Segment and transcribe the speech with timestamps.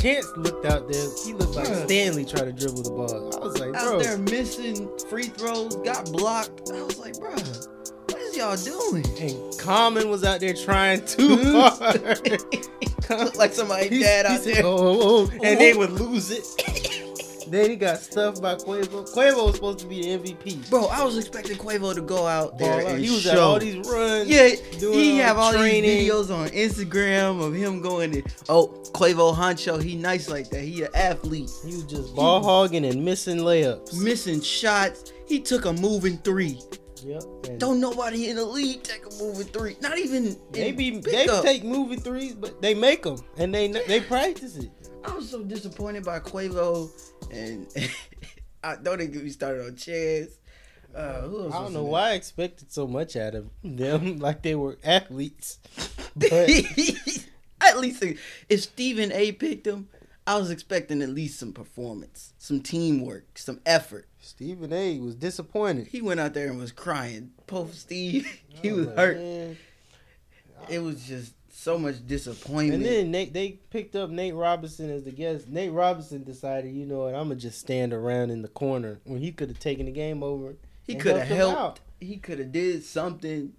[0.00, 1.06] Chance looked out there.
[1.24, 1.66] He looked like.
[1.66, 3.36] Stanley trying to dribble the ball.
[3.36, 6.70] I was like, bro, Out there missing free throws, got blocked.
[6.72, 9.04] I was like, bro, what is y'all doing?
[9.20, 12.02] and Common was out there trying too hard.
[13.10, 14.64] Look like somebody He- dad out said, there.
[14.64, 15.56] Oh, oh, oh, and oh.
[15.56, 16.46] they would lose it.
[17.50, 19.12] Then he got stuffed by Quavo.
[19.12, 20.70] Quavo was supposed to be the MVP.
[20.70, 22.86] Bro, I was expecting Quavo to go out there out.
[22.86, 23.30] and he was show.
[23.32, 24.28] at all these runs.
[24.28, 25.82] Yeah, doing he have all training.
[25.82, 29.82] these videos on Instagram of him going to oh Quavo Huncho.
[29.82, 30.62] He nice like that.
[30.62, 34.00] He an athlete, He was just ball hogging and missing layups.
[34.00, 35.12] missing shots.
[35.26, 36.60] He took a moving three.
[37.04, 37.22] Yep.
[37.48, 39.76] And Don't nobody in the league take a moving three.
[39.80, 44.00] Not even they be they take moving threes, but they make them and they they
[44.00, 44.70] practice it.
[45.04, 46.90] I was so disappointed by Quavo,
[47.32, 47.66] and
[48.64, 50.30] I don't even get me started on Chance.
[50.94, 54.42] Uh, who else I don't know why I expected so much out of them, like
[54.42, 55.58] they were athletes.
[56.16, 56.32] But
[57.60, 58.02] at least
[58.48, 59.30] if Stephen A.
[59.30, 59.88] picked them,
[60.26, 64.08] I was expecting at least some performance, some teamwork, some effort.
[64.18, 64.98] Stephen A.
[64.98, 65.86] was disappointed.
[65.86, 67.30] He went out there and was crying.
[67.46, 69.16] Poor Steve, he I was hurt.
[69.18, 69.56] "Man."
[70.68, 72.82] It was just so much disappointment.
[72.82, 75.48] And then Nate, they picked up Nate Robinson as the guest.
[75.48, 79.20] Nate Robinson decided, you know what, I'm gonna just stand around in the corner when
[79.20, 80.56] he could have taken the game over.
[80.82, 81.80] he could have helped helped.
[82.00, 83.52] He could have did something.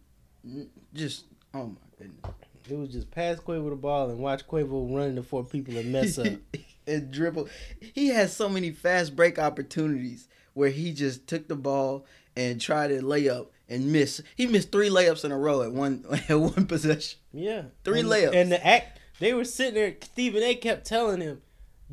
[0.94, 2.36] Just oh my goodness.
[2.70, 5.92] It was just pass Quavo the ball and watch Quavo run into four people and
[5.92, 6.28] mess up.
[6.88, 7.50] and dribble.
[7.80, 12.88] He had so many fast break opportunities where he just took the ball and tried
[12.88, 14.22] to lay up and miss.
[14.36, 17.20] He missed three layups in a row at one at one possession.
[17.34, 18.36] Yeah, Three and, layups.
[18.36, 19.96] And the act, they were sitting there.
[20.02, 20.56] Stephen A.
[20.56, 21.42] kept telling him,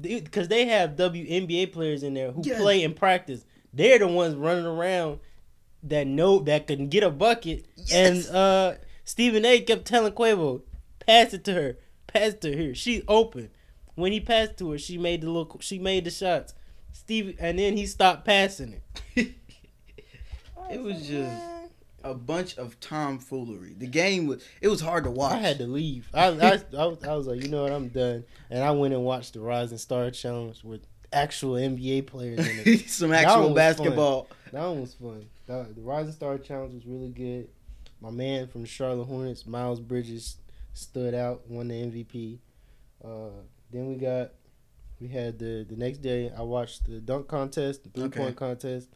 [0.01, 2.61] because they have WNBA players in there who Yes.
[2.61, 3.45] play in practice.
[3.73, 5.21] They're the ones running around
[5.83, 7.67] that know that can get a bucket.
[7.77, 7.93] Yes.
[8.29, 8.75] And uh,
[9.05, 9.61] Stephen A.
[9.61, 10.63] kept telling Quavo,
[11.07, 12.75] pass it to her, pass it to her.
[12.75, 13.51] She's open.
[13.95, 16.55] When he passed to her, she made the little, she made the shots.
[16.93, 18.81] Steve, and then he stopped passing
[19.15, 19.33] it.
[20.71, 21.33] It was just
[22.05, 23.75] a bunch of tomfoolery.
[23.77, 25.33] The game was it was hard to watch.
[25.35, 26.09] I had to leave.
[26.15, 28.25] I, I, I, was, I was like, you know what, I'm done.
[28.51, 30.83] And I went and watched the Rising Star Challenge with
[31.13, 32.81] actual NBA players in it.
[32.91, 34.29] some actual basketball.
[34.53, 35.27] that one was fun.
[35.47, 37.49] The, the Rising Star Challenge was really good.
[38.01, 40.37] My man from the Charlotte Hornets, Miles Bridges,
[40.75, 42.39] stood out, won the MVP.
[43.05, 43.31] Uh,
[43.73, 44.31] then we got,
[45.01, 46.31] we had the the next day.
[46.37, 48.21] I watched the dunk contest, the three Okay.
[48.21, 48.89] point contest.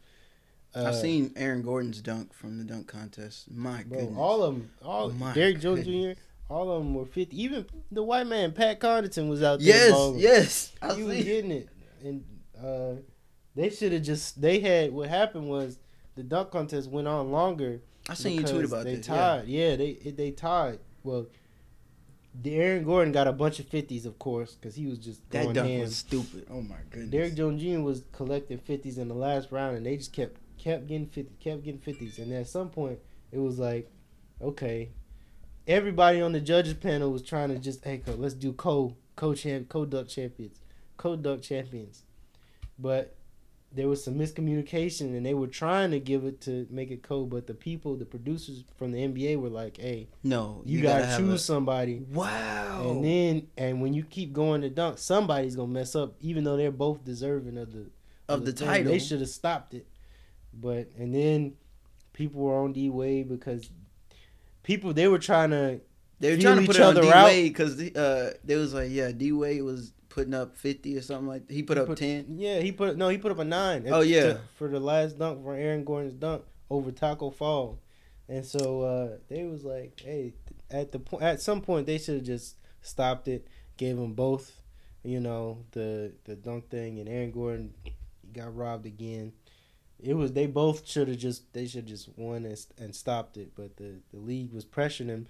[0.75, 3.49] Uh, I've seen Aaron Gordon's dunk from the dunk contest.
[3.51, 4.17] My Bro, goodness.
[4.17, 5.85] all of them, all my Derrick Jones.
[5.85, 6.19] Jr.,
[6.49, 7.41] all of them were fifty.
[7.41, 9.67] Even the white man Pat Connaughton was out there.
[9.69, 10.19] yes, balling.
[10.19, 10.71] yes.
[10.81, 11.23] I he was see.
[11.23, 11.69] getting it,
[12.03, 12.23] and
[12.63, 13.01] uh,
[13.55, 14.41] they should have just.
[14.41, 15.79] They had what happened was
[16.15, 17.81] the dunk contest went on longer.
[18.09, 19.07] I seen you tweet about they this.
[19.07, 19.15] Yeah.
[19.15, 19.47] tied.
[19.47, 20.79] Yeah, they they tied.
[21.03, 21.27] Well,
[22.41, 25.53] the Aaron Gordon got a bunch of fifties, of course, because he was just That
[25.53, 25.81] dunk ham.
[25.81, 26.47] was stupid.
[26.49, 27.09] Oh my goodness.
[27.11, 27.79] Derrick Jones Jr.
[27.81, 31.63] was collecting fifties in the last round, and they just kept kept getting fifty, kept
[31.63, 32.99] getting fifties, and at some point
[33.31, 33.91] it was like,
[34.41, 34.89] okay,
[35.67, 39.67] everybody on the judges panel was trying to just hey, let's do co co champ
[39.69, 40.59] co duck champions,
[40.97, 42.03] co duck champions,
[42.79, 43.15] but
[43.75, 47.25] there was some miscommunication, and they were trying to give it to make it co,
[47.25, 51.19] but the people, the producers from the NBA were like, hey, no, you, gotta, have
[51.19, 52.05] choose a- somebody.
[52.11, 52.89] Wow.
[52.89, 56.55] And then, and when you keep going to dunk, somebody's gonna mess up, even though
[56.55, 57.89] they're both deserving of the
[58.29, 58.67] of the thing.
[58.67, 58.91] title.
[58.91, 59.87] They should have stopped it,
[60.53, 61.53] but and then
[62.13, 63.69] people were on D Wade because
[64.63, 65.81] people they were trying to
[66.19, 67.25] They were trying to each put on other D out.
[67.25, 71.27] Wade because uh, they was like, yeah, D Wade was putting up fifty or something
[71.27, 71.49] like.
[71.49, 72.25] He put up put- ten.
[72.37, 73.85] Yeah, he put no, he put up a nine.
[73.89, 74.21] Oh, yeah.
[74.33, 77.79] to- for the last dunk for Aaron Gordon's dunk over Taco Fall,
[78.29, 80.33] and so uh, they was like, hey,
[80.69, 83.47] at the point at some point they should have just stopped it,
[83.77, 84.61] gave them both,
[85.03, 87.73] you know, the the dunk thing, and Aaron Gordon
[88.31, 89.33] got robbed again.
[90.03, 93.53] It was they both should have just they should just won and, and stopped it,
[93.55, 95.27] but the the league was pressuring him.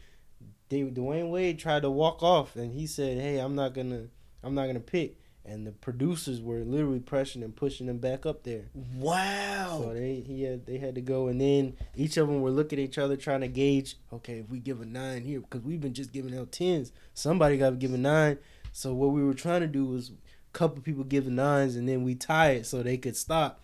[0.70, 4.08] They, Dwyane Wade tried to walk off, and he said, "Hey, I'm not gonna,
[4.44, 8.44] I'm not gonna pick." And the producers were literally pressuring and pushing him back up
[8.44, 8.70] there.
[8.96, 9.82] Wow.
[9.84, 12.80] So they he had they had to go, and then each of them were looking
[12.80, 13.98] at each other trying to gauge.
[14.12, 17.58] Okay, if we give a nine here, because we've been just giving out tens, somebody
[17.58, 18.40] got to give a nine.
[18.72, 22.04] So what we were trying to do was a couple people giving nines, and then
[22.04, 23.63] we tie it so they could stop.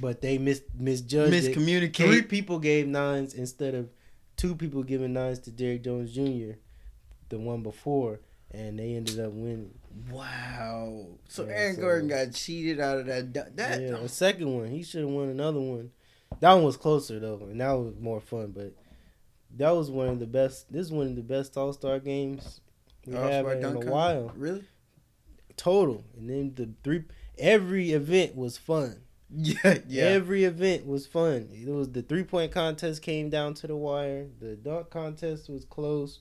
[0.00, 1.94] But they mis misjudged it.
[1.94, 3.88] Three people gave nines instead of
[4.36, 6.58] two people giving nines to Derrick Jones Jr.
[7.28, 8.20] The one before,
[8.50, 9.78] and they ended up winning.
[10.10, 11.06] Wow.
[11.28, 13.56] So Yeah, Aaron so- Gordon got cheated out of that.
[13.56, 14.68] That yeah, a second one.
[14.68, 15.90] He should have won another one.
[16.40, 18.52] That one was closer though, and that was more fun.
[18.52, 18.74] But
[19.56, 20.70] that was one of the best.
[20.72, 22.60] This is one of the best All Star games
[23.06, 24.32] we have in a while.
[24.36, 24.64] Really?
[25.56, 26.04] total.
[26.16, 27.04] And then the three
[27.38, 29.00] every event was fun.
[29.38, 30.04] Yeah, yeah.
[30.04, 31.48] Every event was fun.
[31.52, 34.28] It was the three point contest came down to the wire.
[34.38, 36.20] The dunk contest was close.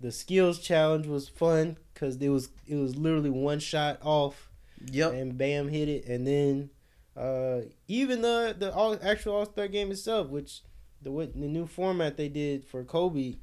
[0.00, 4.50] The skills challenge was fun because it was it was literally one shot off
[4.90, 5.12] yep.
[5.12, 6.06] and bam hit it.
[6.06, 6.70] And then
[7.16, 10.62] uh, even the the all, actual All Star game itself, which
[11.02, 13.36] the what the new format they did for Kobe,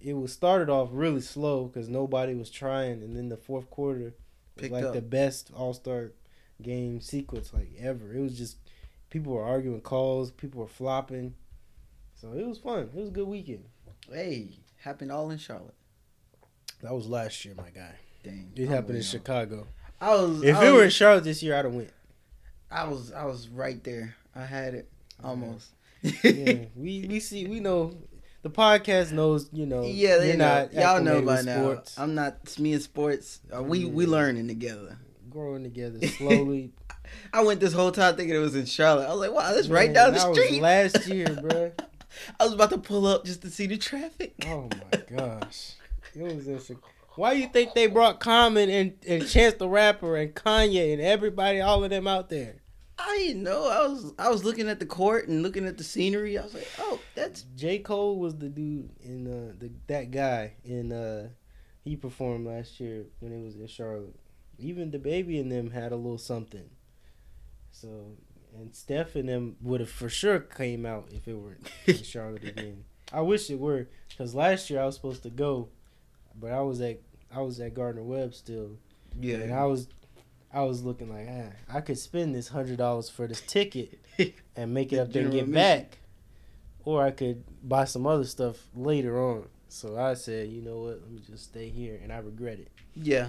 [0.00, 4.14] it was started off really slow because nobody was trying, and then the fourth quarter
[4.56, 4.94] was Picked like up.
[4.94, 6.12] the best All Star
[6.62, 8.12] game sequence like ever.
[8.14, 8.58] It was just
[9.10, 11.34] people were arguing calls, people were flopping,
[12.14, 12.80] so it was fun.
[12.80, 13.64] It was a good weekend.
[14.12, 15.74] Hey, happened all in Charlotte.
[16.82, 17.94] That was last year, my guy.
[18.22, 18.52] Dang.
[18.56, 19.02] It I'm happened in.
[19.02, 19.66] Chicago.
[20.00, 20.42] I was.
[20.42, 21.90] If I it was, were in Charlotte this year, I'd have went.
[22.70, 23.12] I was.
[23.12, 24.14] I was right there.
[24.34, 24.90] I had it
[25.22, 25.70] almost.
[26.02, 27.92] yeah, we we see we know
[28.42, 30.66] the podcast knows you know Yeah, they you're know.
[30.70, 31.60] not Y'all know by now.
[31.60, 31.98] sports.
[31.98, 33.40] I'm not it's me and sports.
[33.54, 34.96] Uh, we we learning together.
[35.38, 36.72] Growing together slowly.
[37.32, 39.06] I went this whole time thinking it was in Charlotte.
[39.06, 40.60] I was like, wow, that's right down the that street.
[40.60, 41.72] Was last year, bro.
[42.40, 44.34] I was about to pull up just to see the traffic.
[44.46, 45.74] Oh my gosh,
[46.14, 46.86] it was in Chicago.
[47.14, 51.60] Why you think they brought Common and and Chance the Rapper and Kanye and everybody,
[51.60, 52.56] all of them out there?
[52.98, 53.68] I didn't know.
[53.68, 56.36] I was I was looking at the court and looking at the scenery.
[56.36, 60.54] I was like, oh, that's J Cole was the dude in uh the that guy
[60.64, 61.28] in uh
[61.84, 64.16] he performed last year when it was in Charlotte.
[64.58, 66.68] Even the baby and them had a little something.
[67.72, 68.16] So
[68.58, 72.44] and Steph and them would have for sure came out if it were in Charlotte
[72.44, 72.84] again.
[73.12, 75.68] I wish it were because last year I was supposed to go,
[76.38, 77.00] but I was at
[77.34, 78.78] I was at Gardner Webb still,
[79.20, 79.88] Yeah, and I was
[80.52, 83.98] I was looking like ah, I could spend this hundred dollars for this ticket
[84.56, 85.52] and make it up there and get admission.
[85.54, 85.98] back,
[86.84, 89.46] or I could buy some other stuff later on.
[89.68, 92.68] So I said, you know what, let me just stay here, and I regret it.
[92.94, 93.28] yeah.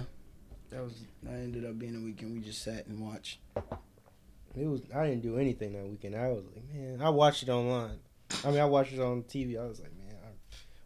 [0.70, 1.04] That was.
[1.28, 2.32] I ended up being a weekend.
[2.34, 3.38] We just sat and watched.
[4.56, 6.16] It was I didn't do anything that weekend.
[6.16, 7.98] I was like, man, I watched it online.
[8.44, 9.60] I mean, I watched it on TV.
[9.60, 10.16] I was like, man,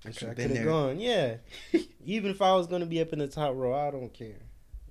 [0.05, 1.01] I wish I, could have gone.
[1.01, 1.37] Yeah,
[2.05, 4.41] even if I was gonna be up in the top row, I don't care.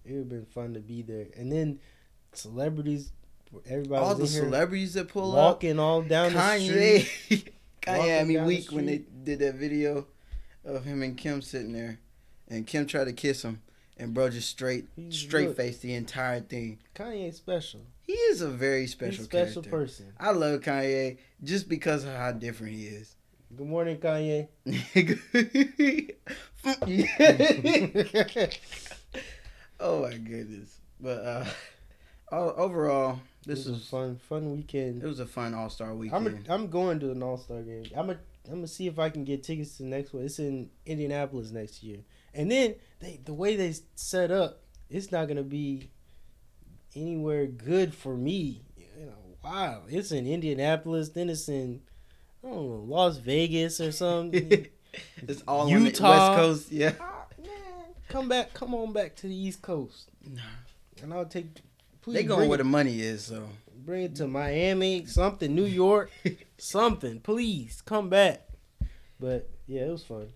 [0.06, 1.28] It would have been fun to be there.
[1.38, 1.80] And then
[2.34, 3.12] celebrities,
[3.66, 5.56] everybody All was the celebrities that pull up.
[5.56, 7.10] walking all down the street.
[7.30, 7.50] Kanye.
[7.82, 10.08] Kanye Walking had me the weak when they did that video
[10.66, 12.00] of him and Kim sitting there,
[12.48, 13.62] and Kim tried to kiss him,
[13.98, 15.58] and bro just straight He's straight good.
[15.58, 16.80] faced the entire thing.
[16.96, 17.82] Kanye special.
[18.02, 19.70] He is a very He's special a special character.
[19.70, 20.14] person.
[20.20, 23.16] I love Kanye just because of how different he is.
[23.56, 24.48] Good morning, Kanye.
[29.80, 30.78] oh my goodness!
[31.00, 31.48] But
[32.32, 35.04] uh, overall, this This was was a fun, fun weekend.
[35.04, 36.28] it was a fun All Star weekend.
[36.28, 37.86] I'm a, I'm going to an All Star game.
[37.96, 38.14] I'm a,
[38.46, 40.24] I'm gonna see if I can get tickets to the next one.
[40.24, 42.00] It's in Indianapolis next year,
[42.34, 45.90] and then they the way they set up, it's not gonna be
[46.96, 48.64] anywhere good for me.
[48.78, 49.14] You know,
[49.44, 51.82] wow, it's in Indianapolis, then it's in
[52.44, 54.68] I don't know Las Vegas or something.
[55.28, 56.10] it's all on the Utah.
[56.30, 56.72] West Coast.
[56.72, 56.94] Yeah.
[57.00, 57.50] Ah, man,
[58.10, 60.42] come back, come on back to the East Coast, Nah.
[61.02, 61.48] and I'll take.
[62.02, 63.48] Please They going where it- the money is, so
[63.86, 66.10] Bring it to Miami, something, New York,
[66.58, 67.20] something.
[67.20, 68.48] Please come back.
[69.20, 70.28] But yeah, it was fun.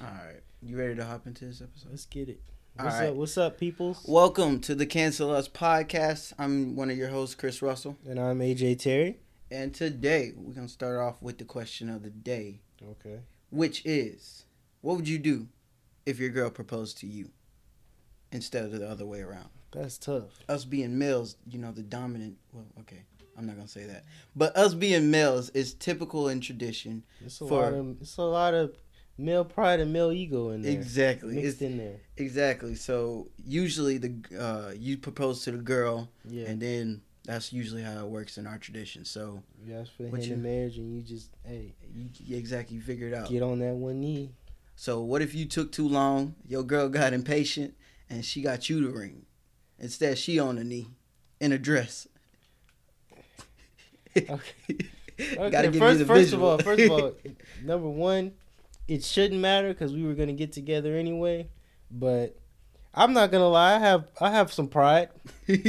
[0.00, 0.40] all right.
[0.62, 1.90] You ready to hop into this episode?
[1.90, 2.40] Let's get it.
[2.76, 3.08] What's right.
[3.08, 3.14] up?
[3.14, 4.04] What's up, peoples?
[4.06, 6.32] Welcome to the Cancel Us podcast.
[6.38, 9.18] I'm one of your hosts, Chris Russell, And I'm AJ Terry.
[9.50, 13.20] and today we're gonna start off with the question of the day, Okay.
[13.50, 14.44] which is,
[14.82, 15.48] what would you do
[16.06, 17.30] if your girl proposed to you
[18.32, 19.48] instead of the other way around?
[19.72, 20.30] That's tough.
[20.48, 22.36] us being males, you know, the dominant.
[22.52, 23.04] Well, okay,
[23.36, 24.04] I'm not gonna say that,
[24.36, 27.04] but us being males is typical in tradition.
[27.24, 28.76] It's a For- lot of it's a lot of
[29.20, 30.72] male pride and male ego in there.
[30.72, 31.96] Exactly, Mixed it's, in there.
[32.16, 32.74] exactly.
[32.74, 36.46] So usually the uh, you propose to the girl, Yeah.
[36.48, 39.04] and then that's usually how it works in our tradition.
[39.04, 42.36] So you ask for the what hand you- in marriage and you just hey, you,
[42.36, 43.28] exactly you figure it out.
[43.28, 44.30] get on that one knee.
[44.76, 46.34] So what if you took too long?
[46.48, 47.74] Your girl got impatient,
[48.08, 49.26] and she got you the ring.
[49.78, 50.88] Instead, she on the knee
[51.40, 52.06] in a dress.
[54.16, 54.78] Okay.
[55.50, 56.50] Gotta give first, you the first visual.
[56.54, 57.12] of all, first of all,
[57.62, 58.32] number one,
[58.88, 61.48] it shouldn't matter because we were gonna get together anyway.
[61.90, 62.36] But
[62.94, 65.08] I'm not gonna lie, I have I have some pride,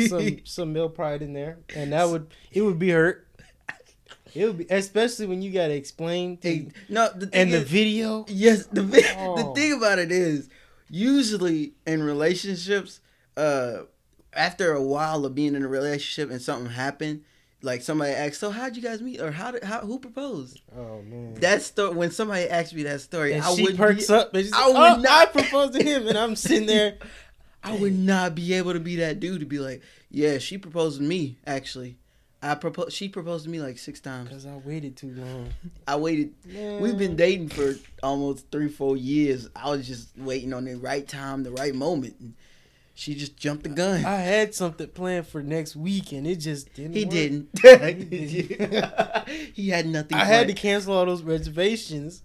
[0.08, 3.28] some some male pride in there, and that would it would be hurt.
[4.34, 7.62] It would be especially when you gotta explain to, Hey, no, the thing and the
[7.62, 8.26] video.
[8.30, 9.02] Yes, the vi-
[9.36, 9.54] the Oh.
[9.54, 10.48] thing about it is,
[10.90, 13.02] usually in relationships,
[13.36, 13.80] uh,
[14.34, 17.24] after a while of being in a relationship and something happened,
[17.64, 21.02] like somebody asked, "So how'd you guys meet?" or "How did how who proposed?" Oh
[21.04, 21.96] man, That story.
[21.96, 24.34] When somebody asked me that story, and I she would perks up.
[24.34, 26.98] And she's I like, would oh, not- I proposed to him, and I'm sitting there.
[27.64, 30.98] I would not be able to be that dude to be like, yeah, she proposed
[30.98, 31.38] to me.
[31.46, 31.96] Actually,
[32.42, 32.92] I propose.
[32.92, 34.30] She proposed to me like six times.
[34.30, 35.50] Cause I waited too long.
[35.88, 36.34] I waited.
[36.46, 39.48] We've been dating for almost three, four years.
[39.56, 42.16] I was just waiting on the right time, the right moment.
[42.20, 42.34] And
[42.94, 44.06] she just jumped the gun.
[44.06, 46.94] I had something planned for next week, and it just didn't.
[46.94, 47.14] he work.
[47.14, 47.50] didn't.
[48.12, 49.30] He didn't.
[49.54, 50.18] he had nothing.
[50.18, 52.24] I had to cancel all those reservations,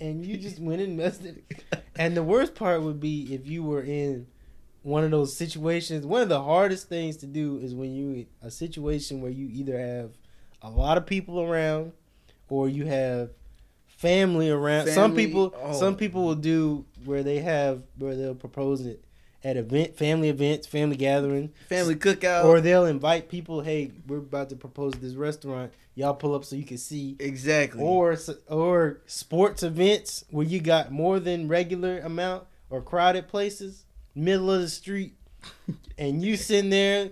[0.00, 1.44] and you just went and messed it.
[1.96, 4.26] And the worst part would be if you were in
[4.82, 6.06] one of those situations.
[6.06, 9.78] One of the hardest things to do is when you a situation where you either
[9.78, 10.12] have
[10.62, 11.92] a lot of people around,
[12.48, 13.30] or you have
[13.86, 14.88] family around.
[14.88, 15.72] some people, oh.
[15.72, 19.02] some people will do where they have where they'll propose it
[19.46, 22.44] at event, family events, family gathering, family cookout.
[22.44, 23.60] or they'll invite people.
[23.60, 25.72] Hey, we're about to propose this restaurant.
[25.94, 27.80] Y'all pull up so you can see exactly.
[27.80, 28.16] or
[28.48, 33.84] or sports events where you got more than regular amount or crowded places,
[34.16, 35.14] middle of the street,
[35.98, 37.10] and you sitting there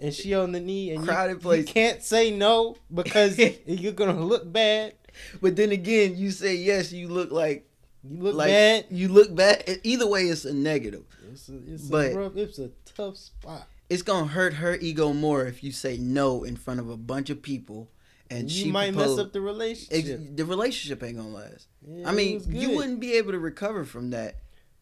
[0.00, 1.64] and she on the knee and Crowded you, place.
[1.66, 4.94] can't say no because you're gonna look bad.
[5.40, 7.70] but then again, you say yes, you look like
[8.02, 8.86] You look like bad.
[8.90, 9.80] you look bad.
[9.84, 11.04] Either way, it's a negative.
[11.36, 13.68] It's a, it's But- a rough, it's a tough spot.
[13.90, 17.28] It's gonna hurt her ego more if you say no in front of a bunch
[17.30, 17.90] of people,
[18.30, 19.16] and you she might proposed.
[19.18, 20.18] mess up the relationship.
[20.20, 21.68] Ex- the relationship ain't gonna last.
[21.86, 24.36] Yeah, I mean, you wouldn't be able to recover from that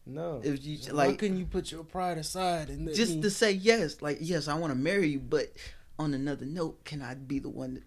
[0.07, 0.41] No.
[0.43, 3.51] if you Why like couldn't you put your pride aside and just me- to say
[3.51, 4.01] yes.
[4.01, 5.51] Like yes, I want to marry you, but
[5.99, 7.83] on another note, can I be the one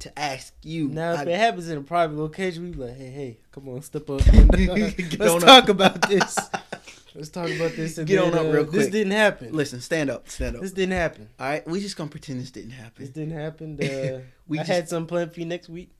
[0.00, 0.88] to ask you?
[0.88, 3.68] Now, if I- it happens in a private location, we be like, hey, hey, come
[3.68, 4.20] on, step up.
[4.32, 5.68] Let's talk up.
[5.68, 6.36] about this.
[7.14, 7.98] Let's talk about this.
[7.98, 8.72] And Get then, on up uh, real quick.
[8.82, 9.52] This didn't happen.
[9.52, 10.62] listen, stand up, stand up.
[10.62, 11.28] This didn't happen.
[11.40, 13.04] All right, we just gonna pretend this didn't happen.
[13.04, 13.78] This didn't happen.
[13.82, 15.90] Uh, We I just- had some planned for you next week.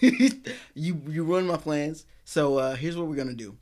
[0.00, 2.04] you you ruined my plans.
[2.24, 3.56] So uh here's what we're gonna do.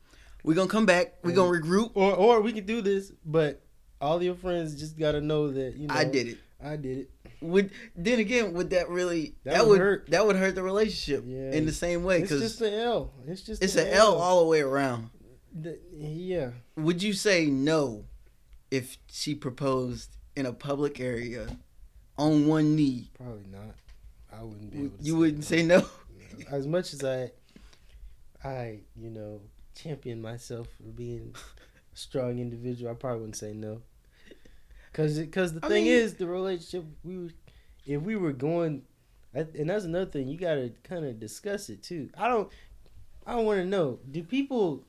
[0.45, 1.15] We're gonna come back.
[1.23, 1.93] We're gonna regroup.
[1.95, 3.61] Or or we could do this, but
[4.01, 6.39] all your friends just gotta know that you know I did it.
[6.63, 7.11] I did it.
[7.41, 10.11] Would then again would that really That that, would hurt.
[10.11, 11.53] that would hurt the relationship Yeah.
[11.53, 13.13] in the same way It's because just an L.
[13.27, 15.11] It's just it's an L all the way around.
[15.53, 16.51] The- yeah.
[16.77, 18.05] Would you say no
[18.71, 21.59] if she proposed in a public area
[22.19, 23.11] on one knee?
[23.15, 23.75] Probably not.
[24.33, 25.03] I wouldn't be able to.
[25.05, 25.45] You say wouldn't no.
[25.45, 25.87] say no.
[26.51, 27.31] as much as I,
[28.45, 29.41] I you know
[29.75, 33.83] champion myself for being a strong individual, I probably wouldn't say no.
[34.97, 37.31] Cause, cause the I thing mean- is, the relationship we, were,
[37.87, 38.83] if we were going,
[39.35, 42.09] and that's another thing you gotta kind of discuss it too.
[42.17, 42.51] I don't,
[43.27, 43.99] I don't want to know.
[44.11, 44.85] Do people,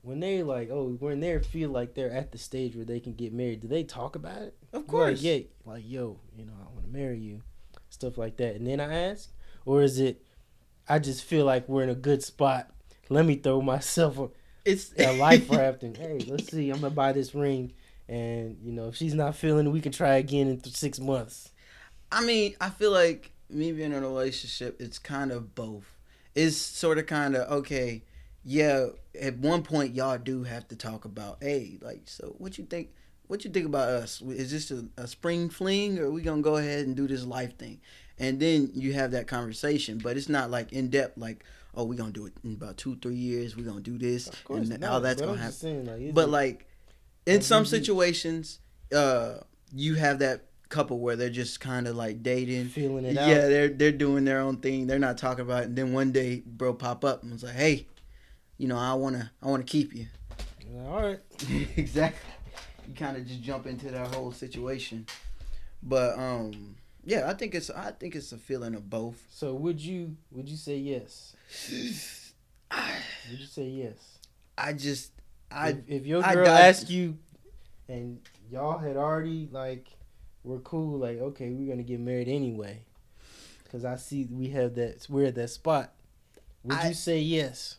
[0.00, 3.12] when they like, oh, when they feel like they're at the stage where they can
[3.12, 4.56] get married, do they talk about it?
[4.72, 5.20] Of Like, course.
[5.20, 7.42] yeah, like yo, you know, I want to marry you,
[7.90, 8.54] stuff like that.
[8.56, 9.30] And then I ask,
[9.66, 10.22] or is it,
[10.88, 12.70] I just feel like we're in a good spot.
[13.10, 14.28] Let me throw myself a,
[14.64, 17.72] It's a life raft and hey, let's see, I'm gonna buy this ring,
[18.08, 20.98] and you know, if she's not feeling it, we can try again in th- six
[20.98, 21.52] months.
[22.10, 25.96] I mean, I feel like me being in a relationship, it's kind of both.
[26.34, 28.02] It's sort of kind of okay.
[28.44, 28.86] Yeah,
[29.20, 32.90] at one point y'all do have to talk about, hey, like, so what you think?
[33.26, 34.22] What you think about us?
[34.22, 37.24] Is this a, a spring fling, or are we gonna go ahead and do this
[37.24, 37.80] life thing?
[38.18, 41.98] And then you have that conversation, but it's not like in depth, like, oh, we're
[41.98, 43.54] gonna do it in about two, three years.
[43.54, 44.30] We're gonna do this,
[44.72, 46.66] and all that's gonna happen saying, like, but like
[47.28, 48.58] in some situations
[48.94, 49.34] uh
[49.72, 52.66] you have that couple where they're just kind of like dating.
[52.68, 53.26] Feeling it yeah out.
[53.48, 54.86] they're they're doing their own thing.
[54.86, 55.66] They're not talking about it.
[55.66, 57.86] And then one day bro pop up and was like hey
[58.56, 60.06] you know i want to i want to keep you.
[60.86, 61.20] All right,
[61.76, 62.30] exactly.
[62.86, 65.06] You kind of just jump into that whole situation.
[65.82, 69.22] But um yeah i think it's i think it's a feeling of both.
[69.30, 71.34] So would you would you say yes?
[73.30, 74.18] Would you say yes?
[74.58, 75.12] I just
[75.50, 77.16] i if, if your girl asked you,
[77.88, 78.18] and
[78.50, 79.88] y'all had already like,
[80.44, 82.82] we're cool, like okay, we're gonna get married anyway,
[83.64, 85.92] because I see we have that we're at that spot.
[86.64, 87.76] Would I- you say yes?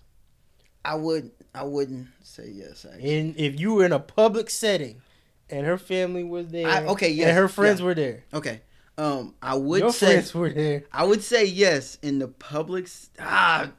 [0.86, 3.20] i would i wouldn't say yes actually.
[3.20, 5.02] And if you were in a public setting,
[5.50, 7.86] and her family was there, I- okay, yes, and her friends yeah.
[7.86, 8.62] were there, okay
[8.98, 10.84] um i would your say friends were there.
[10.92, 12.88] I would say yes in the public.
[13.20, 13.72] Ah,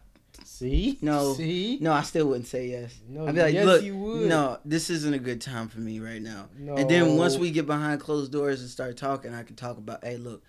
[0.61, 1.33] See, No.
[1.33, 2.95] see, no, I still wouldn't say yes.
[3.09, 4.29] no, I'd be like, yes, look, you would.
[4.29, 6.49] no, this isn't a good time for me right now.
[6.59, 6.77] no.
[6.77, 10.05] And then once we get behind closed doors and start talking, I can talk about,
[10.05, 10.43] hey, look,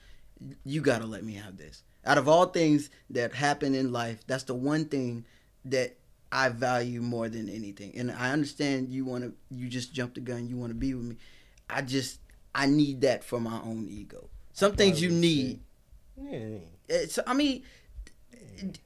[0.65, 1.83] you gotta let me have this.
[2.05, 5.23] Out of all things that happen in life, that's the one thing
[5.65, 5.95] that
[6.29, 7.93] I value more than anything.
[7.95, 10.93] And I understand you want to, you just jumped the gun, you want to be
[10.93, 11.15] with me.
[11.69, 12.19] I just,
[12.53, 14.27] I need that for my own ego.
[14.51, 15.61] Some things you need.
[16.21, 16.57] yeah,
[16.89, 17.63] it's I mean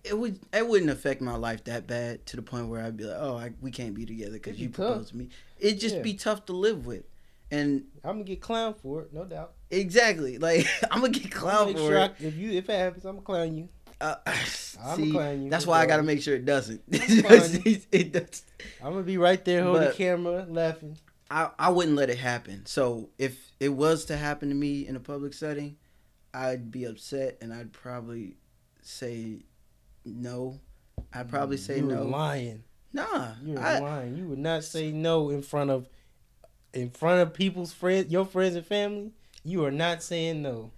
[0.03, 3.03] it, would it wouldn't affect my life that bad to the point where I'd be
[3.05, 4.75] like, oh, I, we can't be together because It'd you tough.
[4.87, 5.29] proposed to me.
[5.59, 6.01] It'd just Yeah.
[6.01, 7.03] be tough to live with.
[7.51, 9.53] and I'm gonna get clown for it, no doubt.
[9.71, 12.11] exactly like I'm gonna get clown make for sure it.
[12.19, 13.69] I, if you if it happens, I'm gonna clown you.
[14.01, 15.49] Uh, I'm see, gonna clown you.
[15.49, 16.81] that's why I gotta make sure it doesn't.
[16.89, 18.43] it does.
[18.83, 20.97] I'm gonna be right there holding But- the camera, laughing.
[21.31, 22.67] I, I wouldn't let it happen.
[22.67, 25.75] So if it was to happen to me in a public setting,
[26.35, 28.35] I'd be upset and I'd probably
[28.83, 29.39] say
[30.05, 30.59] no.
[31.13, 32.03] I'd mm, probably say you no.
[32.03, 32.63] Lying.
[32.93, 34.15] Nah, You're I, lying.
[34.15, 35.89] You would not say no in front of,
[36.73, 39.11] in front of people's friends, your friends and family.
[39.43, 40.71] You are not saying no.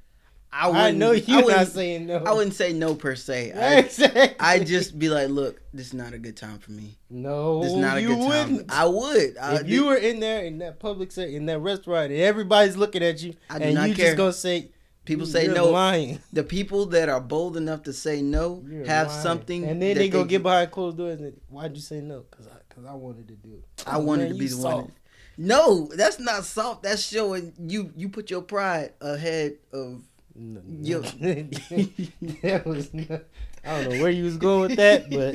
[0.52, 2.18] I, I, know you're not saying no.
[2.18, 3.52] I wouldn't say no per se.
[3.56, 4.36] I exactly.
[4.40, 6.98] I just be like, look, this is not a good time for me.
[7.10, 7.62] no.
[7.62, 8.52] This is not a you good time.
[8.54, 8.72] wouldn't.
[8.72, 9.38] I would.
[9.38, 12.78] I, if you were in there in that public set in that restaurant and everybody's
[12.78, 14.06] looking at you I do and not you care.
[14.08, 14.70] just gonna say
[15.08, 15.70] people mm, say you're no.
[15.72, 19.24] lying The people that are bold enough to say no You're have lying.
[19.24, 22.48] something, and then they go get behind closed doors and why'd you say no because
[22.48, 24.62] I, cause I wanted to do it I Oh, wanted man, to be the one.
[24.62, 24.88] soft.
[24.88, 24.94] that-
[25.40, 26.84] No, that's not soft.
[26.84, 30.02] That's showing you you put your pride ahead of.
[30.40, 31.02] No, Yo.
[32.44, 33.24] that was not,
[33.66, 35.34] I don't know where you was going with that but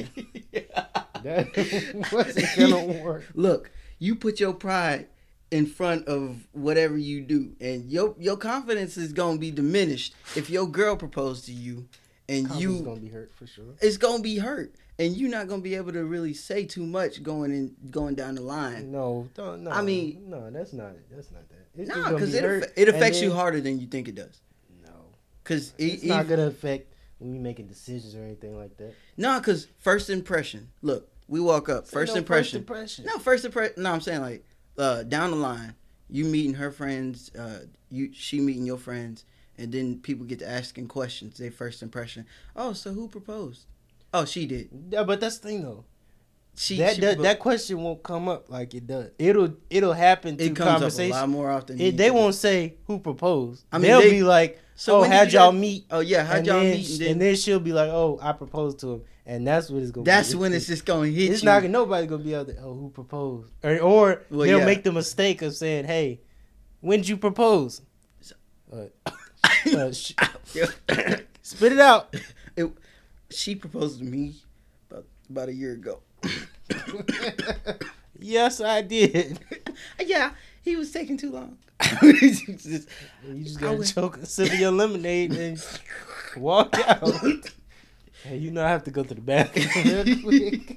[1.24, 5.08] that wasn't gonna work Look, you put your pride
[5.52, 10.48] in front of whatever you do, and your your confidence is gonna be diminished if
[10.50, 11.86] your girl proposed to you,
[12.28, 15.48] and you you gonna be hurt for sure it's gonna be hurt, and you're not
[15.48, 18.90] gonna be able to really say too much going in going down the line.
[18.90, 22.38] no don't no I mean- no that's not that's not that it's Nah, because be
[22.38, 24.40] it, hurt, it affects you harder than you think it does.
[24.82, 24.90] no
[25.44, 29.38] Cause e- it's not gonna affect when you making decisions or anything like that no,
[29.40, 30.70] cause first impression.
[30.80, 31.86] Look, we walk up.
[31.86, 32.60] First no impression.
[32.60, 33.82] impression No, first impression.
[33.82, 34.44] No, I'm saying like
[34.78, 35.74] uh, down the line,
[36.10, 39.24] you meeting her friends, uh, you she meeting your friends,
[39.58, 41.38] and then people get to asking questions.
[41.38, 42.26] Their first impression.
[42.56, 43.66] Oh, so who proposed?
[44.14, 44.68] Oh, she did.
[44.90, 45.84] yeah, but that's the thing though
[46.54, 49.10] She that, she that that question won't come up like it does.
[49.18, 51.80] It'll it'll happen through it comes up a lot more often.
[51.80, 53.64] It, they won't say who proposed.
[53.72, 56.46] I mean, they'll they- be like, So "Oh, how'd y'all meet?" Oh yeah, how'd and
[56.46, 56.90] y'all then, meet?
[56.90, 59.82] And and then, then she'll be like, "Oh, I proposed to him," and that's what
[59.82, 60.04] it's gonna.
[60.04, 60.38] that's be.
[60.38, 61.46] when it's just gonna hit It's you.
[61.46, 62.56] not gonna nobody gonna be able to.
[62.60, 63.50] Oh, who proposed?
[63.62, 64.64] Or, or Well, they'll yeah.
[64.66, 66.20] make the mistake of saying, "Hey,
[66.80, 67.82] when did you propose?"
[68.72, 68.86] Uh,
[69.76, 70.12] uh, sh-
[71.42, 72.14] spit it out.
[72.56, 72.70] It-
[73.30, 74.34] she proposed to me
[74.90, 76.00] about about a year ago.
[78.18, 79.38] yes, I did.
[80.04, 80.32] yeah,
[80.62, 81.58] he was taking too long.
[82.02, 82.20] You
[82.56, 82.88] just
[83.28, 85.64] I gotta choke a sip of your lemonade and
[86.36, 87.02] walk out.
[88.24, 89.66] Hey, you know I have to go to the bathroom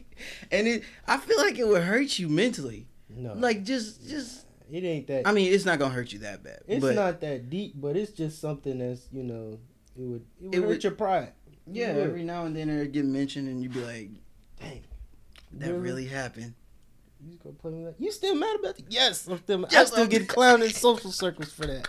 [0.51, 2.87] and it, I feel like it would hurt you mentally.
[3.09, 4.45] No, Like just, just.
[4.71, 5.27] it ain't that.
[5.27, 6.61] I mean, it's not gonna hurt you that bad.
[6.67, 9.59] it's but not that deep, but it's just something that's you know
[9.97, 11.33] it would it would It hurt would- your pride.
[11.71, 12.03] yeah, It would.
[12.07, 14.09] every now and then it'd get mentioned, and you'd be like,
[14.59, 14.83] Dang,
[15.53, 16.53] "That really happened."
[17.25, 18.85] You gonna play me like you still mad about it?
[18.89, 19.65] Yes, I'm still.
[19.65, 21.87] I Yes, still I'm- get clowned in social circles for that.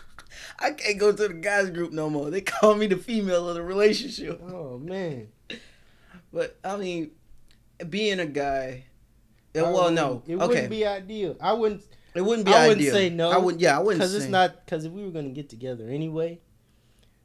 [0.59, 2.31] I can't go to the guys group no more.
[2.31, 4.41] They call me the female of the relationship.
[4.53, 5.29] Oh man.
[6.37, 7.13] But I mean,
[7.89, 8.85] being a guy.
[9.57, 11.35] Uh, I well, no, it okay, wouldn't be ideal.
[11.41, 11.83] I wouldn't
[12.15, 12.93] it wouldn't be I wouldn't ideal.
[12.93, 15.31] say no, I would, yeah, I wouldn't because it's not because if we were gonna
[15.31, 16.39] get together anyway.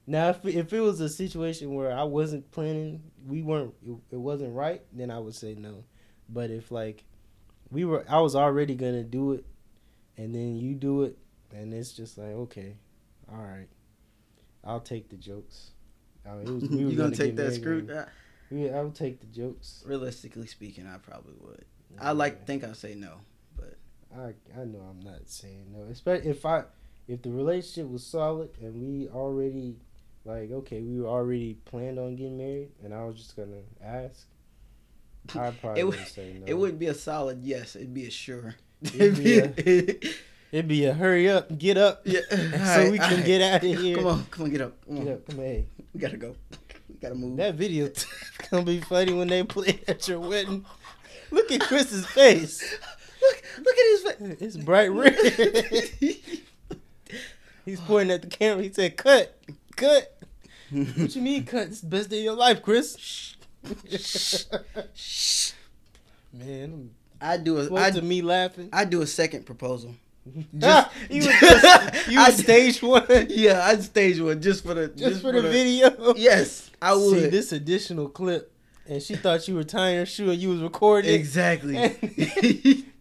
[0.07, 4.17] Now, if if it was a situation where I wasn't planning, we weren't, it, it
[4.17, 5.83] wasn't right, then I would say no.
[6.29, 7.03] But if like
[7.69, 9.45] we were, I was already gonna do it,
[10.15, 11.17] and then you do it,
[11.53, 12.77] and it's just like okay,
[13.29, 13.67] all right,
[14.63, 15.71] I'll take the jokes.
[16.25, 17.85] I mean, it was, we were you gonna get take that screw?
[18.51, 19.83] Yeah, I would take the jokes.
[19.87, 21.65] Realistically speaking, I probably would.
[21.99, 23.15] I like to think I'd say no,
[23.57, 23.77] but
[24.15, 25.83] I I know I'm not saying no.
[25.91, 26.63] Especially if I
[27.07, 29.77] if the relationship was solid and we already
[30.23, 34.27] like okay we were already planned on getting married and I was just gonna ask,
[35.35, 36.45] I probably It would say no.
[36.47, 37.75] it wouldn't be a solid yes.
[37.75, 38.55] It'd be a sure.
[38.83, 39.53] It'd be a,
[40.51, 42.21] It'd be a hurry up, get up, yeah.
[42.29, 43.25] so Alright, we can alright.
[43.25, 43.95] get out of here.
[43.97, 44.85] Come on, come on, get up.
[44.85, 45.45] Come on, Get up, come on.
[45.45, 46.35] Hey, we gotta go.
[47.01, 47.37] Gotta move.
[47.37, 47.89] that video
[48.51, 50.65] gonna be funny when they play it at your wedding.
[51.31, 52.61] Look at Chris's face.
[53.21, 54.41] look, look at his face.
[54.41, 55.15] It's bright red.
[57.65, 58.63] He's pointing at the camera.
[58.63, 59.35] He said, "Cut,
[59.75, 60.17] cut."
[60.71, 61.67] What you mean, cut?
[61.67, 63.35] It's the best day of your life, Chris.
[66.33, 68.69] Man, I do a, I, to me laughing.
[68.71, 69.95] I do a second proposal.
[70.61, 75.21] Ah, you just, you I- stage one Yeah, I'd stage one just for the just,
[75.21, 76.13] for the video.
[76.15, 77.19] Yes, I would.
[77.23, 78.51] See this additional clip,
[78.87, 81.13] and she thought you were tying her shoe and you was recording.
[81.13, 81.75] exactly.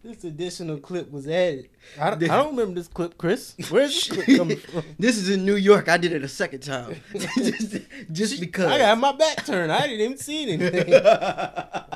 [0.03, 1.69] This additional clip was added.
[1.99, 3.53] I don't, I don't remember this clip, Chris.
[3.69, 4.83] Where's this clip coming from?
[4.97, 5.89] this is in New York.
[5.89, 7.77] I did it a second time, just,
[8.11, 8.71] just because.
[8.71, 9.71] I got my back turned.
[9.71, 10.91] I didn't even see anything.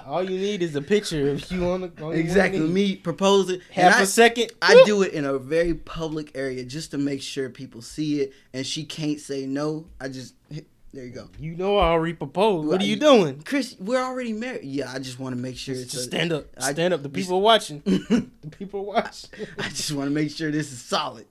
[0.06, 3.56] All you need is a picture of you on the on exactly me proposing.
[3.56, 4.52] and Half I- a second.
[4.62, 8.34] I do it in a very public area just to make sure people see it,
[8.54, 9.88] and she can't say no.
[10.00, 10.36] I just
[10.94, 11.28] there you go.
[11.40, 12.68] You know I already proposed.
[12.70, 13.42] What are you doing?
[13.42, 14.64] Chris, we're already married.
[14.64, 15.96] Yeah, I just want to make sure Just it's.
[15.96, 16.46] A, stand up.
[16.58, 17.04] I- Stand up.
[17.04, 17.82] The people watching.
[17.86, 19.30] The people watching.
[19.60, 21.26] I just want to make sure this is solid.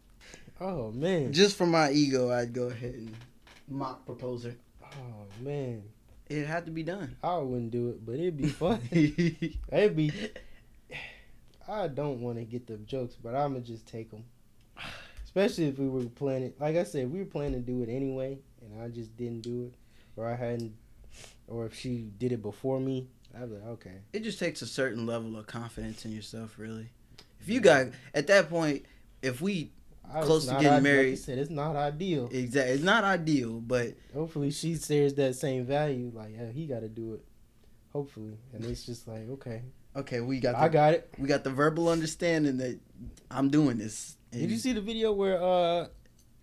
[0.61, 1.33] Oh man.
[1.33, 3.15] Just for my ego, I'd go ahead and
[3.69, 4.55] mock propose her.
[4.83, 5.83] Oh man.
[6.29, 7.17] It had to be done.
[7.23, 8.81] I wouldn't do it, but it'd be fun.
[8.91, 10.13] it'd be.
[11.69, 14.25] I don't want to get the jokes, but I'm gonna just take them.
[15.25, 18.39] Especially if we were planning, like I said, we were planning to do it anyway,
[18.63, 19.75] and I just didn't do it,
[20.17, 20.75] or I hadn't,
[21.49, 23.97] or if she did it before me, I'd be like, okay.
[24.13, 26.91] it just takes a certain level of confidence in yourself, really.
[27.41, 28.87] If you got at that point,
[29.23, 29.73] if we
[30.23, 31.11] Close to getting Like married.
[31.11, 32.29] you said, it's not ideal.
[32.33, 36.11] Exactly, it's not ideal, but Hopefully, she shares that same value.
[36.15, 37.25] Like, yeah, he got to do it.
[37.93, 39.63] Hopefully, and it's just like, okay,
[39.97, 41.09] okay, we got I got it.
[41.19, 42.79] we got the verbal understanding that
[43.31, 44.17] I'm doing this.
[44.33, 45.87] Did you see the video where uh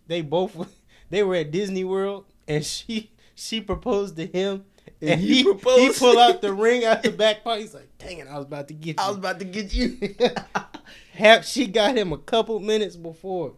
[0.07, 0.73] they both
[1.09, 4.63] they were at Disney World and she she proposed to him
[5.01, 5.99] and, And he he he proposed?
[5.99, 7.61] pulled out the ring out the back pocket.
[7.61, 9.03] He's like, "Dang it, I was about to get you.
[9.03, 9.97] I was about to get you.
[11.21, 13.53] Half she got him a couple minutes before.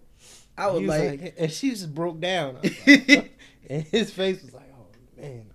[0.57, 2.55] I was He like, and she just broke down.
[2.61, 2.77] Like,
[3.69, 5.45] and his face was like, "Oh man,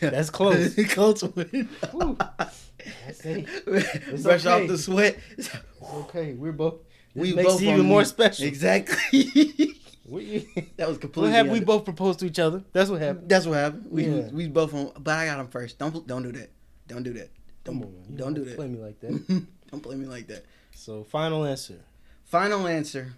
[0.00, 0.74] That's close.
[0.88, 1.68] close one.
[1.92, 2.16] Whew.
[2.18, 3.46] That's it.
[3.66, 4.62] It's Brush okay.
[4.62, 5.18] off the sweat.
[5.36, 5.50] It's
[5.94, 6.34] okay.
[6.34, 6.76] We're both.
[7.14, 8.44] We makes both even more special.
[8.46, 9.74] Exactly.
[10.08, 11.30] We, that was completely.
[11.30, 11.52] what happened?
[11.52, 12.62] We both proposed to each other.
[12.72, 13.28] That's what happened.
[13.28, 13.86] That's what happened.
[13.90, 14.28] We Yeah.
[14.30, 15.80] we both on, but I got him first.
[15.80, 16.52] Don't don't do that.
[16.86, 17.30] Don't do that.
[17.64, 17.92] Don't on.
[18.08, 18.54] You don't do that.
[18.54, 19.46] Play me like that.
[19.72, 20.44] don't play me like that.
[20.76, 21.80] So, final answer.
[22.24, 23.14] Final answer.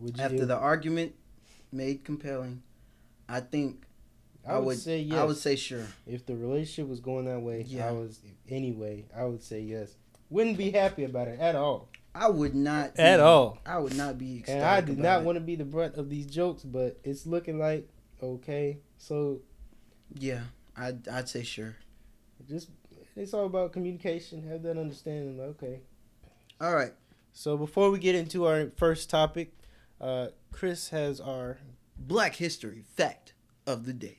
[0.00, 1.14] Would you After the argument
[1.70, 2.62] made compelling,
[3.28, 3.84] I think
[4.46, 5.18] I would, say yes.
[5.18, 5.86] I would say sure.
[6.06, 7.88] if the relationship was going that way, Yeah.
[7.88, 9.04] I was anyway.
[9.14, 9.96] I would say yes.
[10.30, 11.90] Wouldn't be happy about it at all.
[12.14, 13.58] I would not be- At all.
[13.66, 14.62] I would not be ecstatic.
[14.62, 15.24] And I do not it.
[15.26, 17.86] want to be the brunt of these jokes, but it's looking like
[18.22, 18.78] okay.
[18.96, 19.42] So
[20.18, 20.40] Yeah,
[20.74, 21.76] I'd I'd say sure.
[22.48, 22.70] just
[23.14, 24.48] it's all about communication.
[24.48, 25.36] Have that understanding.
[25.36, 25.80] Like, okay.
[26.60, 26.92] All right.
[27.32, 29.52] So before we get into our first topic,
[30.00, 31.58] uh, Chris has our
[31.96, 33.32] Black History fact
[33.64, 34.18] of the day.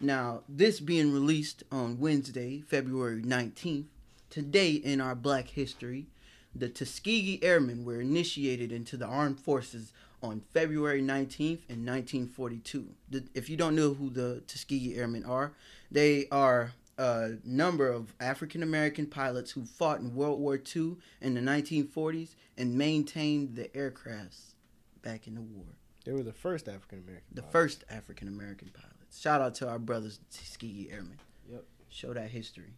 [0.00, 3.86] Now, this being released on Wednesday, February 19th,
[4.30, 6.06] today in our Black History,
[6.54, 9.92] the Tuskegee Airmen were initiated into the armed forces
[10.22, 12.86] on February 19th in 1942.
[13.10, 15.54] The, if you don't know who the Tuskegee Airmen are,
[15.90, 21.34] they are a number of African American pilots who fought in World War II in
[21.34, 24.54] the 1940s and maintained the aircrafts
[25.02, 27.26] back in the war they were the first African American.
[27.34, 29.20] the first African American pilots.
[29.20, 31.18] Shout out to our brothers, Tuskegee Airmen.
[31.50, 31.64] Yep.
[31.90, 32.72] Show that history.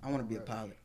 [0.00, 0.78] I want to be a pilot.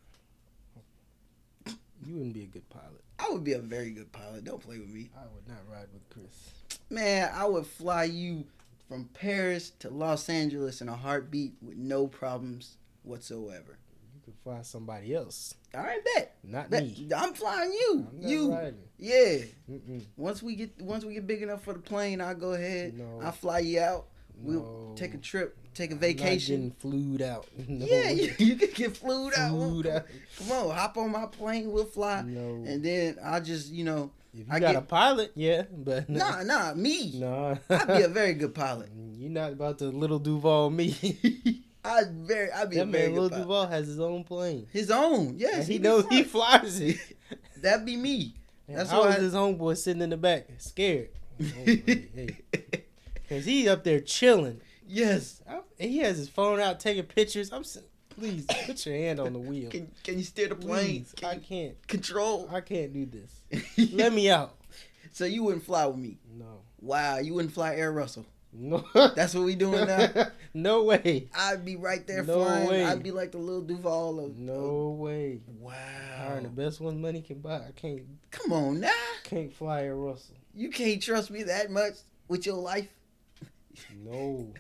[2.04, 3.04] You wouldn't be a good pilot.
[3.20, 4.46] I would be a very good pilot.
[4.46, 5.12] Don't play with me.
[5.16, 6.80] I would not ride with Chris.
[6.90, 8.46] Man, I would fly you
[8.90, 13.78] from Paris to Los Angeles in a heartbeat with no problems whatsoever.
[14.14, 16.36] You could fly somebody else, All right, bet.
[16.44, 16.84] not bet.
[16.84, 17.08] me.
[17.16, 18.08] I'm flying you.
[18.12, 18.52] I'm you.
[18.52, 18.80] riding.
[18.98, 19.38] Yeah.
[19.70, 20.04] Mm-mm.
[20.18, 22.98] Once we get once we get big enough for the plane, I'll go ahead.
[22.98, 23.22] No.
[23.24, 24.08] I'll fly you out.
[24.42, 24.94] We'll No.
[24.96, 26.56] take a trip, take a I'm not vacation.
[26.56, 27.46] getting flued out.
[27.68, 27.86] No.
[27.86, 29.50] Yeah, you, you can get flued out.
[29.52, 30.06] Flued out.
[30.38, 31.72] Come on, hop on my plane.
[31.72, 32.22] We'll fly.
[32.26, 32.64] No.
[32.66, 36.10] And then I'll just, you know, If you I got get- a pilot, yeah, but
[36.10, 37.14] nah, nah, me.
[37.20, 37.56] nah.
[37.70, 38.90] I'd be a very good pilot.
[39.14, 40.96] You're not about to Lil Duval me.
[41.84, 43.42] I'd very, I'd be that a very man, little pilot.
[43.44, 44.68] Duval, has his own plane.
[44.72, 45.56] His own, yes.
[45.56, 46.98] and he be knows he flies it.
[47.58, 48.36] That'd be me.
[48.68, 51.10] That's why his homeboy sitting in the back, scared?
[51.42, 52.08] Oh, hey,
[53.28, 53.40] hey.
[53.42, 54.62] He up there chilling.
[54.88, 55.42] yes.
[55.50, 57.52] I- and he has his phone out taking pictures.
[57.54, 57.64] I'm
[58.20, 59.70] please put your hand on the wheel.
[59.70, 61.06] Can, can you steer the plane?
[61.06, 61.88] Please, I Can you can't.
[61.88, 62.50] control?
[62.52, 63.92] I can't do this.
[63.94, 64.56] Let me out.
[65.12, 66.18] so you wouldn't fly with me?
[66.38, 66.62] No.
[66.82, 68.26] Wow, you wouldn't fly Air Russell.
[68.52, 68.84] No.
[68.94, 70.28] That's what we doing now.
[70.56, 71.30] no way.
[71.36, 72.68] I'd be right there No flying.
[72.68, 72.84] way.
[72.84, 74.38] I'd be like the Lil Duval of.
[74.38, 75.42] No way.
[75.60, 75.74] Wow.
[76.18, 77.58] Hiring the best one money can buy.
[77.58, 78.02] I can't
[78.32, 78.90] Come on now.
[79.24, 80.36] can't fly Air Russell.
[80.56, 81.94] You can't trust me that much
[82.28, 82.90] with your life.
[83.96, 84.54] No.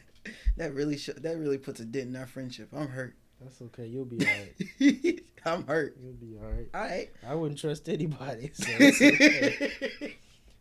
[0.57, 2.69] That really sh- that really puts a dent in our friendship.
[2.75, 3.15] I'm hurt.
[3.41, 3.85] That's okay.
[3.87, 5.21] You'll be alright.
[5.45, 5.97] I'm hurt.
[6.01, 6.67] You'll be alright.
[6.73, 7.09] All right.
[7.27, 8.51] I wouldn't trust anybody.
[8.53, 10.15] So okay.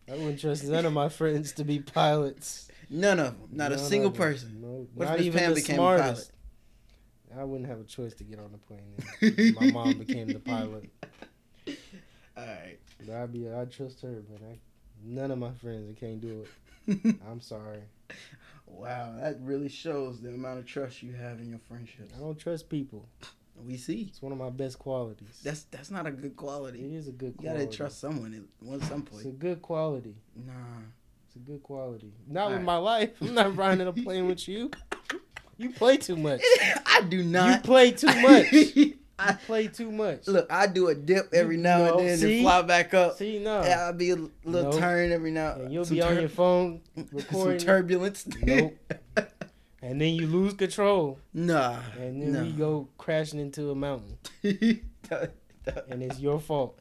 [0.09, 2.69] I wouldn't trust none of my friends to be pilots.
[2.89, 3.49] None of them.
[3.53, 4.61] Not a single person.
[4.63, 5.99] No, What if not even Pam the became a pilot?
[5.99, 6.33] smartest.
[7.39, 9.55] I wouldn't have a choice to get on the plane.
[9.61, 10.89] my mom became the pilot.
[12.37, 12.79] All right.
[13.05, 13.51] But I'd be.
[13.51, 14.59] I'd trust her, but I,
[15.05, 16.45] none of my friends can't do
[16.89, 17.17] it.
[17.31, 17.81] I'm sorry.
[18.71, 22.13] Wow, that really shows the amount of trust you have in your friendships.
[22.17, 23.09] I don't trust people.
[23.65, 24.07] We see.
[24.09, 25.41] It's one of my best qualities.
[25.43, 26.95] That's that's not a good quality.
[26.95, 27.61] is a good quality.
[27.61, 29.27] You gotta trust someone at one some point.
[29.27, 30.15] It's a good quality.
[30.37, 30.53] Nah.
[31.27, 32.13] It's a good quality.
[32.27, 32.65] Not with Alright.
[32.65, 33.11] my life.
[33.21, 34.71] I'm not riding a plane with you.
[35.57, 36.41] You play too much.
[36.87, 37.57] I do not.
[37.57, 38.47] You play too much.
[39.19, 40.27] I, play too much.
[40.29, 42.39] look, I do a dip every You- now no, and then see?
[42.39, 43.17] and fly back up.
[43.17, 43.63] See no.
[43.65, 44.31] Yeah, I'll be a little
[44.71, 44.79] Nope.
[44.79, 45.55] turn every now.
[45.55, 48.27] And you'll be on your phone some recording, turbulence.
[48.43, 48.77] Nope.
[49.83, 51.79] and then you lose control, nah.
[51.99, 52.43] and then nah.
[52.43, 54.83] we go crashing into a mountain, and
[56.03, 56.79] it's your fault.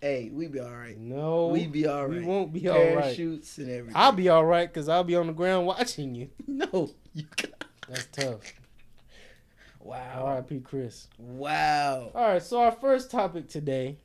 [0.00, 0.98] hey, we be all right.
[0.98, 2.20] No, we be all right.
[2.20, 2.96] we won't be all right.
[3.02, 3.96] Parachutes and everything.
[3.96, 6.28] I'll be all right because I'll be on the ground watching you.
[6.46, 6.90] no.
[7.14, 8.40] You got- That's tough.
[9.80, 10.22] Wow.
[10.26, 10.60] R.I.P.
[10.60, 11.08] Chris.
[11.18, 12.10] Wow.
[12.14, 13.98] All right, so our first topic today,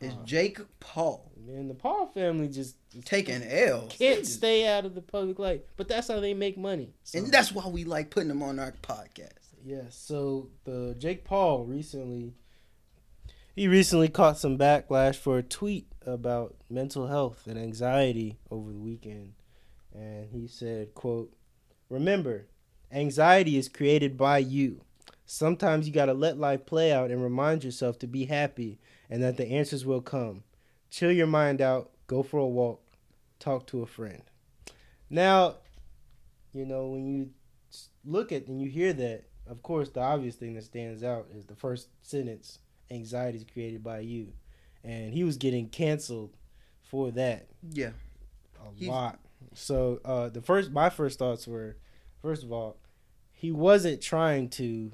[0.00, 3.86] Is Uh, Jake Paul man, the Paul family just taking L?
[3.88, 6.94] can't stay out of the public light, but that's how they make money.
[7.04, 9.38] So, And that's why we like putting them on our podcast.
[9.64, 9.84] yeah.
[9.90, 12.34] So the Jake Paul recently,
[13.54, 18.78] he recently caught some backlash for a tweet about mental health and anxiety over the
[18.78, 19.34] weekend,
[19.94, 21.32] and he said, "quote
[21.88, 22.46] Remember,
[22.94, 24.80] anxiety is created by you."
[25.26, 28.78] Sometimes you got to let life play out and remind yourself to be happy
[29.10, 30.44] and that the answers will come.
[30.90, 32.82] Chill your mind out, go for a walk,
[33.38, 34.22] talk to a friend.
[35.10, 35.56] Now,
[36.52, 37.30] you know, when you
[38.04, 41.46] look at and you hear that, of course, the obvious thing that stands out is
[41.46, 42.58] the first sentence
[42.90, 44.32] anxiety is created by you.
[44.84, 46.36] And he was getting canceled
[46.82, 47.92] for that Yeah.
[48.62, 49.18] a He's- lot.
[49.54, 51.76] So uh, the first, my first thoughts were,
[52.20, 52.76] first of all,
[53.44, 54.90] he wasn't trying to.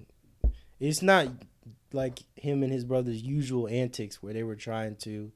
[0.80, 1.28] It's not
[1.92, 5.30] like him and his brother's usual antics where they were trying to,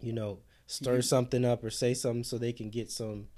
[0.00, 3.28] you know, stir You- something up or say something so they can get some,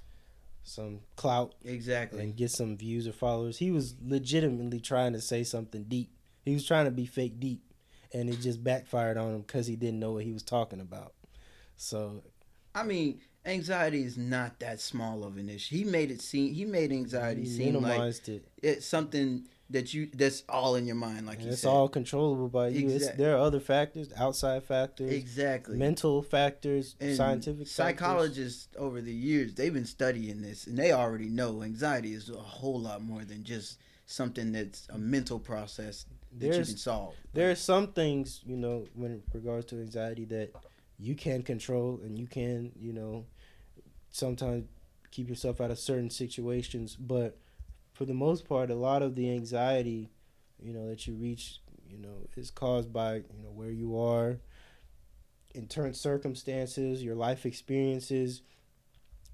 [0.63, 2.21] some clout Exactly.
[2.23, 3.57] and get some views or followers.
[3.57, 6.15] He was legitimately trying to say something deep.
[6.45, 7.63] He was trying to be fake deep,
[8.13, 11.13] and it just backfired on him because he didn't know what he was talking about.
[11.75, 12.23] So
[12.73, 15.75] I mean, anxiety is not that small of an issue.
[15.77, 16.53] He made it seem.
[16.53, 18.43] He made anxiety he seem like it.
[18.61, 21.69] it's something that you that's all in your mind, like And you it's said.
[21.69, 22.89] all controllable by you.
[22.89, 25.77] It's, there are other factors, outside factors, exactly.
[25.77, 31.29] mental factors, And scientific psychologists over the years they've been studying this and they already
[31.29, 36.05] know anxiety is a whole lot more than just something that's a mental process
[36.37, 37.13] that you can solve.
[37.33, 40.51] there are some things you know when regards to anxiety that
[41.03, 43.25] you can control and you can you know
[44.09, 44.63] sometimes
[45.11, 47.37] keep yourself out of certain situations but
[47.91, 50.09] for the most part a lot of the anxiety
[50.61, 54.37] you know that you reach you know is caused by you know where you are
[55.53, 58.41] in certain circumstances your life experiences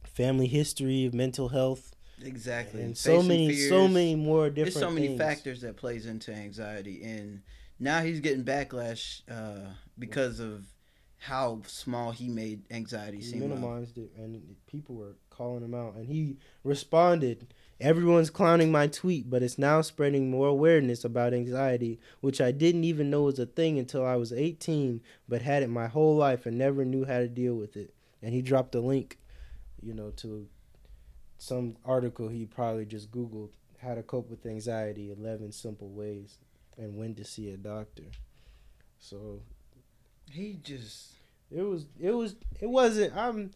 [0.04, 2.82] family history of mental health exactly.
[2.82, 5.20] and so many so many more different There's so many things.
[5.20, 7.44] factors that plays into anxiety and
[7.80, 10.66] now he's getting backlash uh, because of
[11.20, 13.40] how small he made anxiety he seem.
[13.42, 17.54] minimized it and people were calling him out and he responded.
[17.82, 22.84] Everyone's clowning my tweet but it's now spreading more awareness about anxiety which i didn't
[22.84, 26.46] even know was a thing until i was 18 but had it my whole life
[26.46, 27.94] and never knew how to deal with it.
[28.22, 29.18] And he dropped a link
[29.82, 30.48] you know to
[31.38, 33.50] some article he probably just googled
[33.82, 36.38] how to cope with anxiety 11 simple ways
[36.78, 38.04] and when to see a doctor.
[39.00, 39.42] So
[40.32, 41.14] He just
[41.52, 43.52] it was it was it wasn't i'm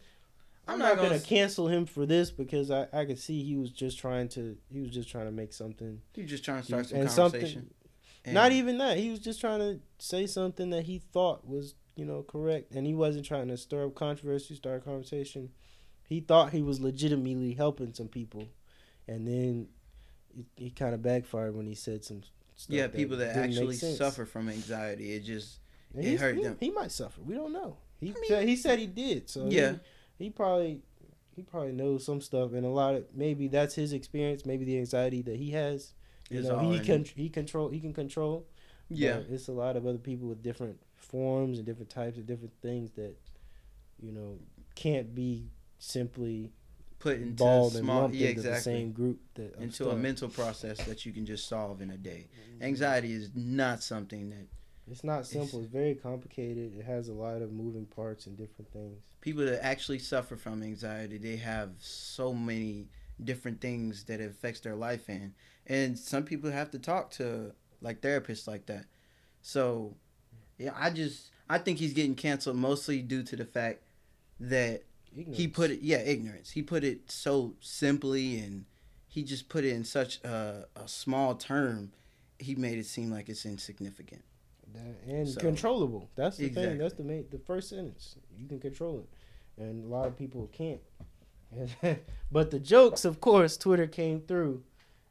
[0.66, 3.18] I'm, I'm not, not gonna, gonna s- cancel him for this because I, I could
[3.18, 6.44] see he was just trying to he was just trying to make something he's just
[6.44, 7.48] trying to start some and conversation.
[7.48, 7.70] something
[8.24, 11.74] And not even that he was just trying to say something that he thought was
[11.96, 15.50] you know correct and he wasn't trying to stir up controversy start a conversation
[16.08, 18.48] he thought he was legitimately helping some people
[19.06, 19.68] and then
[20.36, 22.22] it, it kind of backfired when he said some
[22.56, 25.12] stuff yeah, people that actually suffer from anxiety.
[25.12, 25.58] It just
[25.94, 26.56] And It hurt he, them.
[26.60, 29.46] he might suffer we don't know he I mean- said he said he did so
[29.46, 29.76] he- Yeah.
[30.18, 30.82] he probably
[31.36, 34.78] he probably knows some stuff and a lot of maybe that's his experience maybe the
[34.78, 35.94] anxiety that he has
[36.30, 38.46] you is know he can he control he can control
[38.88, 39.20] yeah.
[39.30, 42.92] it's a lot of other people with different forms and different types of different things
[42.92, 43.14] that
[44.00, 44.38] you know
[44.74, 46.52] can't be simply
[46.98, 48.72] Put into balled small, lumped yeah, into the exactly.
[48.72, 52.28] same group that into a mental process that you can just solve in a day.
[52.54, 52.64] Mm-hmm.
[52.64, 54.46] Anxiety is not something that
[54.90, 55.60] it's not simple.
[55.60, 56.76] It's very complicated.
[56.78, 59.02] It has a lot of moving parts and different things.
[59.20, 62.88] People that actually suffer from anxiety they have so many
[63.22, 65.34] different things that it affects their life in.
[65.66, 68.86] And some people have to talk to like therapists like that.
[69.42, 69.94] So
[70.58, 73.82] yeah i just i think he's getting canceled mostly due to the fact
[74.38, 74.82] that
[75.32, 76.50] he put it yeah ignorance.
[76.50, 78.64] He put it so simply and
[79.06, 81.92] he just put it in such a, a small term
[82.40, 84.24] he made it seem like it's insignificant.
[84.74, 86.10] That, and So- controllable.
[86.16, 86.78] That's the thing.
[86.78, 88.16] That's the main, the first sentence.
[88.36, 90.80] You can control it, and a lot of people can't.
[92.32, 94.62] but the jokes, of course, Twitter came through,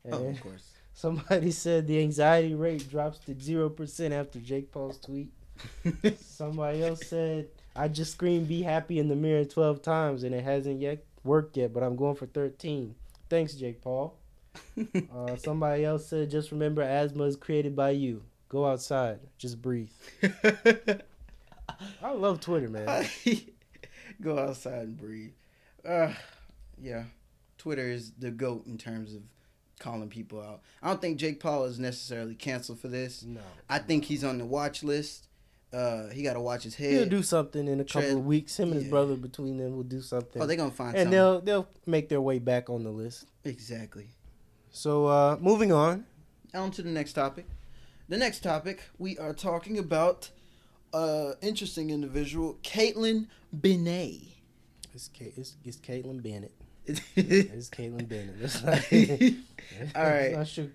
[0.04, 0.72] and Oh, of course.
[0.94, 5.32] somebody said the anxiety rate drops to zero percent after Jake Paul's tweet.
[6.20, 10.44] Somebody else said I just screamed "Be happy" in the mirror twelve times, and it
[10.44, 12.96] hasn't yet worked yet, but I'm going for thirteen.
[13.30, 14.18] Thanks, Jake Paul.
[15.16, 18.24] Uh, somebody else said, "Just remember, asthma is created by you.
[18.54, 19.90] Go outside, just breathe."
[22.04, 23.04] I love Twitter, man.
[24.22, 25.32] Go outside and breathe.
[25.84, 26.14] Uh,
[26.80, 27.06] yeah,
[27.58, 29.24] Twitter is the goat in terms of
[29.80, 30.62] calling people out.
[30.84, 33.24] I don't think Jake Paul is necessarily canceled for this.
[33.24, 35.30] No, I think he's on the watch list.
[35.74, 36.92] Uh, he got to watch his head.
[36.92, 38.60] he'll do something in a couple Tread- of weeks.
[38.60, 38.90] Him and his yeah.
[38.92, 41.02] brother, between them, will do something, oh, they're gonna find something.
[41.08, 41.46] and something.
[41.46, 43.26] they'll they'll make their way back on the list.
[43.46, 44.10] Exactly.
[44.70, 46.06] So, uh, moving on.
[46.54, 47.48] On to the next topic.
[48.10, 50.30] The next topic we are talking about.
[50.94, 54.28] Uh, interesting individual, Kaitlin Benet.
[54.94, 56.52] It's, Ka- it's, it's Kaitlin Bennett.
[57.16, 58.40] It's Kaitlin Bennett.
[58.40, 60.36] That's not, All right.
[60.36, 60.74] Let's not.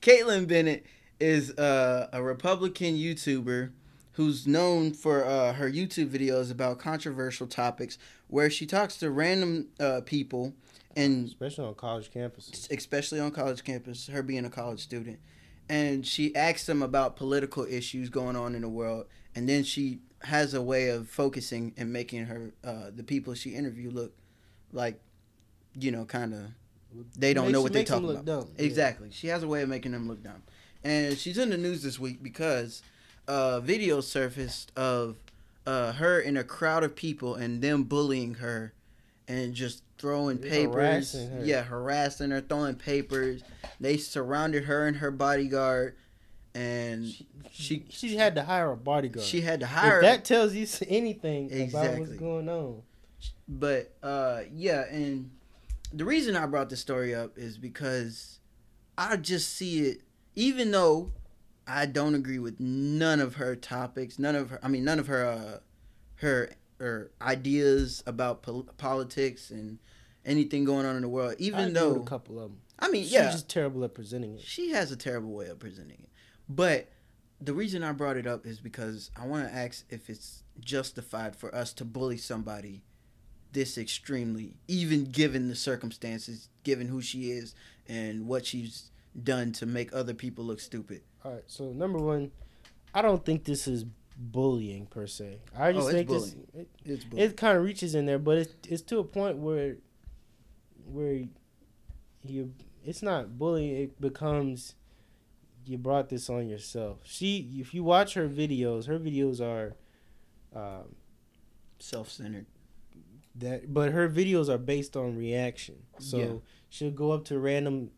[0.00, 0.86] Kaitlin Bennett
[1.18, 3.72] is uh, a Republican YouTuber
[4.12, 9.66] who's known for uh, her YouTube videos about controversial topics, where she talks to random
[9.78, 10.54] uh, people,
[10.96, 12.70] and Especially on college campuses.
[12.74, 15.18] especially on college campus, her being a college student,
[15.70, 20.00] and she asks them about political issues going on in the world, and then she
[20.24, 24.12] has a way of focusing and making her uh, the people she interview look
[24.72, 25.00] like,
[25.78, 26.40] you know, kind of
[27.16, 28.26] they don't Makes- know what they're talking look about.
[28.46, 28.64] dumb, yeah.
[28.64, 29.08] Exactly.
[29.12, 30.42] She has a way of making them look dumb.
[30.82, 32.82] And she's in the news this week because
[33.28, 35.16] uh, video surfaced of
[35.66, 38.72] uh, her in a crowd of people and them bullying her
[39.30, 40.74] and just throwing They're papers.
[41.12, 41.40] harassing.
[41.44, 43.42] Yeah, harassing her, throwing papers.
[43.78, 45.96] They surrounded her and her bodyguard
[46.54, 49.24] and She, she she had to hire a bodyguard.
[49.24, 52.00] she had to hire if that tells you anything about Exactly.
[52.00, 52.82] what's going on.
[53.48, 55.30] But uh yeah, and
[55.92, 58.40] the reason I brought this story up is because
[58.98, 60.00] I just see it
[60.34, 61.12] even though
[61.68, 65.06] I don't agree with none of her topics, none of her I mean none of
[65.06, 65.58] her uh
[66.16, 69.78] her her ideas about pol- politics and
[70.24, 72.60] anything going on in the world even agree though a couple of them.
[72.78, 74.40] I mean She's yeah just terrible at presenting it.
[74.40, 76.08] she has a terrible way of presenting it.
[76.48, 76.88] But
[77.40, 81.36] the reason I brought it up is because I want to ask if it's justified
[81.36, 82.82] for us to bully somebody
[83.52, 87.54] this extremely, even given the circumstances, given who she is
[87.88, 88.90] and what she's
[89.24, 91.02] done to make other people look stupid.
[91.24, 92.30] All right, so number one,
[92.94, 93.84] I don't think this is
[94.20, 95.38] bullying per se.
[95.56, 98.38] I just Oh, it's think this it, It's it kind of reaches in there, but
[98.38, 99.78] it's it's to a point where
[100.84, 101.22] where
[102.22, 102.52] you
[102.84, 103.76] it's not bullying.
[103.76, 104.74] It becomes
[105.64, 106.98] you brought this on yourself.
[107.04, 109.76] She, if you watch her videos, her videos are
[110.58, 110.94] um,
[111.78, 112.46] self-centered.
[113.36, 115.76] that, but her videos are based on reaction.
[115.98, 116.32] So Yeah.
[116.68, 117.90] she'll go up to a random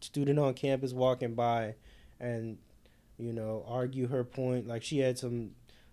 [0.00, 1.74] student on campus walking by,
[2.18, 2.58] and
[3.18, 4.66] you know argue her point.
[4.66, 5.50] Like she had some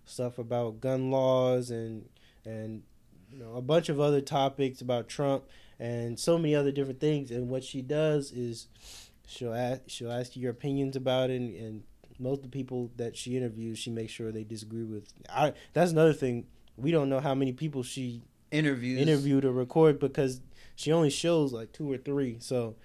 [0.09, 2.07] stuff about gun laws and
[2.45, 2.83] and
[3.31, 5.43] you know a bunch of other topics about Trump
[5.79, 7.29] and so many other different things.
[7.31, 8.67] And what she does is
[9.27, 11.83] she'll ask she'll ask you your opinions about it, and, and
[12.19, 15.13] most of the people that she interviews, she makes sure they disagree with.
[15.29, 16.45] I that's another thing.
[16.77, 19.01] We don't know how many people she Interviews.
[19.01, 20.39] interviewed or record because
[20.75, 22.37] she only shows like two or three.
[22.39, 22.75] So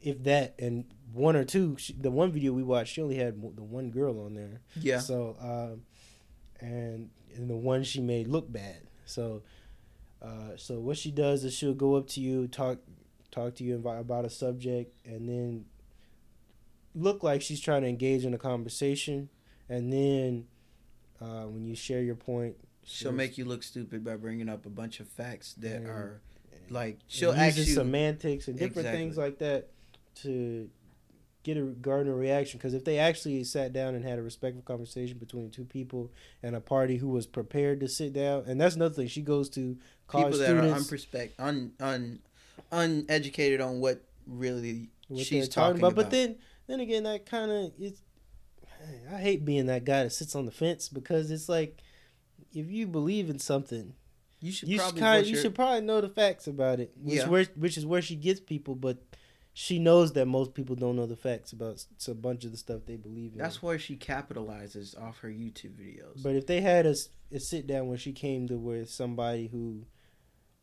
[0.00, 3.34] if that and one or two, she, the one video we watched, she only had
[3.42, 4.62] the one girl on there.
[4.80, 5.00] Yeah.
[5.00, 5.82] So um,
[6.62, 8.82] and and the one she made look bad.
[9.04, 9.42] So
[10.22, 12.78] uh, so what she does is she'll go up to you, talk
[13.30, 15.64] talk to you about, a subject, and then
[16.94, 19.28] look like she's trying to engage in a conversation,
[19.68, 20.46] and then
[21.20, 24.68] uh, when you share your point, She'll make you look stupid by bringing up a
[24.70, 26.20] bunch of facts that And- are
[26.68, 29.68] like she'll ask you semantics and different things like that
[30.22, 30.70] to
[31.42, 32.58] get a garner reaction.
[32.58, 36.10] Because if they actually sat down and had a respectful conversation between two people
[36.42, 39.08] and a party who was prepared to sit down, and that's another thing.
[39.08, 39.76] She goes to
[40.06, 40.90] college people that are students.
[40.90, 42.18] unperspect un un
[42.70, 45.92] uneducated on what really what she's talking talking about.
[45.92, 46.04] about.
[46.04, 46.36] But then,
[46.66, 48.00] then again, that kind of it's.
[49.12, 51.78] I hate being that guy that sits on the fence because it's like,
[52.52, 53.94] if you believe in something,
[54.40, 56.80] you should you should probably kind voice you your- should probably know the facts about
[56.80, 56.92] it.
[57.00, 57.28] Which Yeah.
[57.28, 58.98] where which is where she gets people, but
[59.54, 62.82] she knows that most people don't know the facts about a bunch of the stuff
[62.86, 63.38] they believe in.
[63.38, 66.22] That's why she capitalizes off her YouTube videos.
[66.22, 66.94] But if they had a,
[67.30, 69.84] a sit down where she came to with somebody who,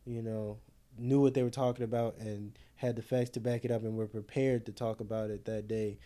[0.04, 0.58] you know,
[0.98, 3.96] knew what they were talking about and had the facts to back it up and
[3.96, 5.98] were prepared to talk about it that day,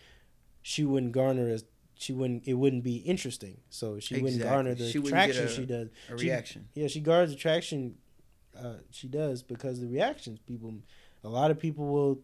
[0.61, 1.65] she wouldn't garner as
[1.97, 3.57] she wouldn't it wouldn't be interesting.
[3.69, 5.87] So she wouldn't garner the She traction a- she does.
[6.13, 6.67] A She- reaction.
[6.75, 7.95] Yeah, she guards the traction
[8.55, 10.75] uh, she does because the reactions people
[11.23, 12.19] a lot of people will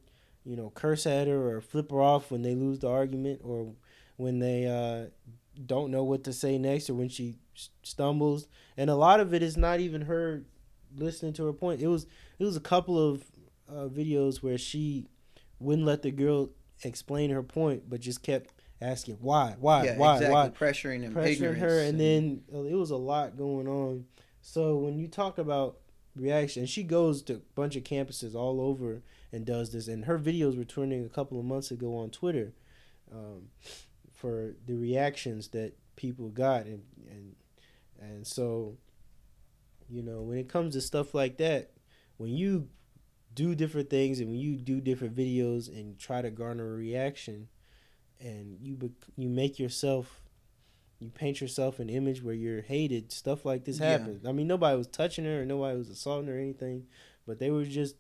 [0.46, 3.74] you know curse at her or flip her off when they lose the argument or
[4.18, 5.10] when they uh,
[5.66, 7.36] don't know what to say next or when she
[7.84, 8.48] stumbles.
[8.78, 10.44] And a lot of it is not even her
[10.96, 11.82] listening to her point.
[11.82, 12.06] It was
[12.40, 13.24] it was a couple of
[13.70, 15.08] uh, videos where she
[15.60, 16.50] wouldn't let the girl
[16.84, 19.56] explain her point but just kept asking why?
[19.60, 19.86] Why?
[19.86, 20.16] Yeah, why?
[20.16, 20.34] exactly.
[20.34, 20.50] why?
[20.50, 24.06] Pressuring and pressuring her, and then uh, it was a lot going on.
[24.42, 25.78] So when you talk about
[26.16, 30.20] reaction, she goes to a bunch of campuses all over and does this, and her
[30.20, 32.54] videos were trending a couple of months ago on Twitter
[33.12, 33.48] um,
[34.14, 37.36] for the reactions that people got, and and
[38.00, 38.78] and so
[39.90, 41.72] you know when it comes to stuff like that,
[42.18, 42.68] when you
[43.34, 47.48] do different things and when you do different videos and try to garner a reaction
[48.20, 50.22] and you bec- you make yourself
[51.00, 53.88] you paint yourself an image where you're hated stuff like this Yeah.
[53.92, 54.26] happens.
[54.26, 56.88] I mean nobody was touching her or nobody was assaulting her or anything
[57.26, 57.96] but they were just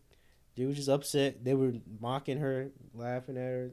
[0.55, 3.71] they were just upset they were mocking her laughing at her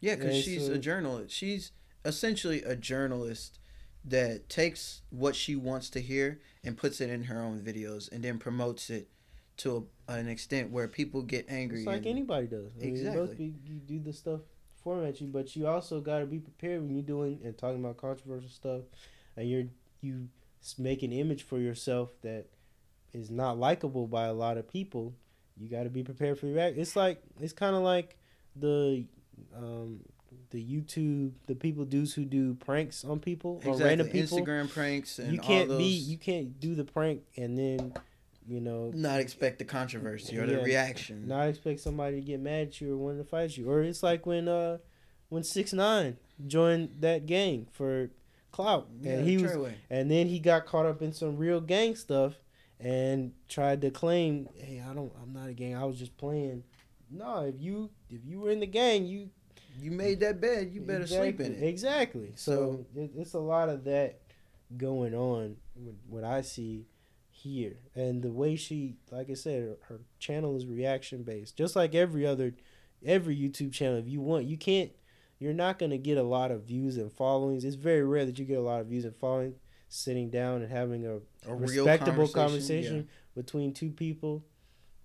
[0.00, 1.34] Yeah, because she's a journalist.
[1.34, 1.72] She's
[2.04, 3.58] essentially a journalist
[4.04, 8.22] that takes what she wants to hear and puts it in her own videos and
[8.22, 9.08] then promotes it
[9.56, 11.78] to a, an extent where people get angry.
[11.78, 13.26] it's like anybody does I mean, Exactly.
[13.26, 14.40] both be, you do the stuff
[14.82, 17.96] format you but you also got to be prepared when you're doing and talking about
[17.96, 18.82] controversial stuff
[19.36, 19.64] and you're
[20.02, 20.28] you
[20.78, 22.46] make an image for yourself that
[23.14, 25.14] is not likable by a lot of people
[25.58, 28.16] you got to be prepared for the react it's like it's kind of like
[28.56, 29.04] the
[29.56, 30.00] um
[30.50, 33.84] the youtube the people dudes who do pranks on people or exactly.
[33.84, 35.78] random people Instagram pranks and you can't all those.
[35.78, 37.92] be you can't do the prank and then
[38.46, 41.26] you know not expect the controversy or the reaction.
[41.26, 43.70] not expect somebody to get mad at you or want to fight you.
[43.70, 44.78] Or it's like when uh
[45.28, 48.10] when six nine joined that gang for
[48.52, 51.96] clout, yeah, and he was, and then he got caught up in some real gang
[51.96, 52.34] stuff
[52.84, 55.74] and tried to claim, "Hey, I don't, I'm not a gang.
[55.74, 56.62] I was just playing."
[57.10, 59.30] No, if you if you were in the gang, you
[59.80, 60.70] You made that bed.
[60.72, 61.62] You better sleep in it.
[61.62, 62.32] Exactly.
[62.36, 64.20] So, it, it's a lot of that
[64.76, 65.56] going on.
[65.76, 66.86] With what I see
[67.30, 71.74] here, and the way she, like I said, her, her channel is reaction based, just
[71.74, 72.54] like every other,
[73.04, 73.98] every YouTube channel.
[73.98, 74.92] If you want, you can't.
[75.40, 77.64] You're not gonna get a lot of views and followings.
[77.64, 79.56] It's very rare that you get a lot of views and following
[79.94, 81.16] sitting down and having a
[81.48, 82.32] A respectable conversation,
[83.04, 84.44] conversation, between two people.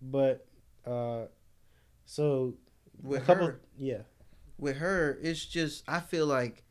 [0.02, 0.46] But
[0.86, 1.26] uh
[2.06, 2.56] so
[3.04, 4.02] With a couple her, yeah.
[4.58, 6.64] with her, it's just I feel like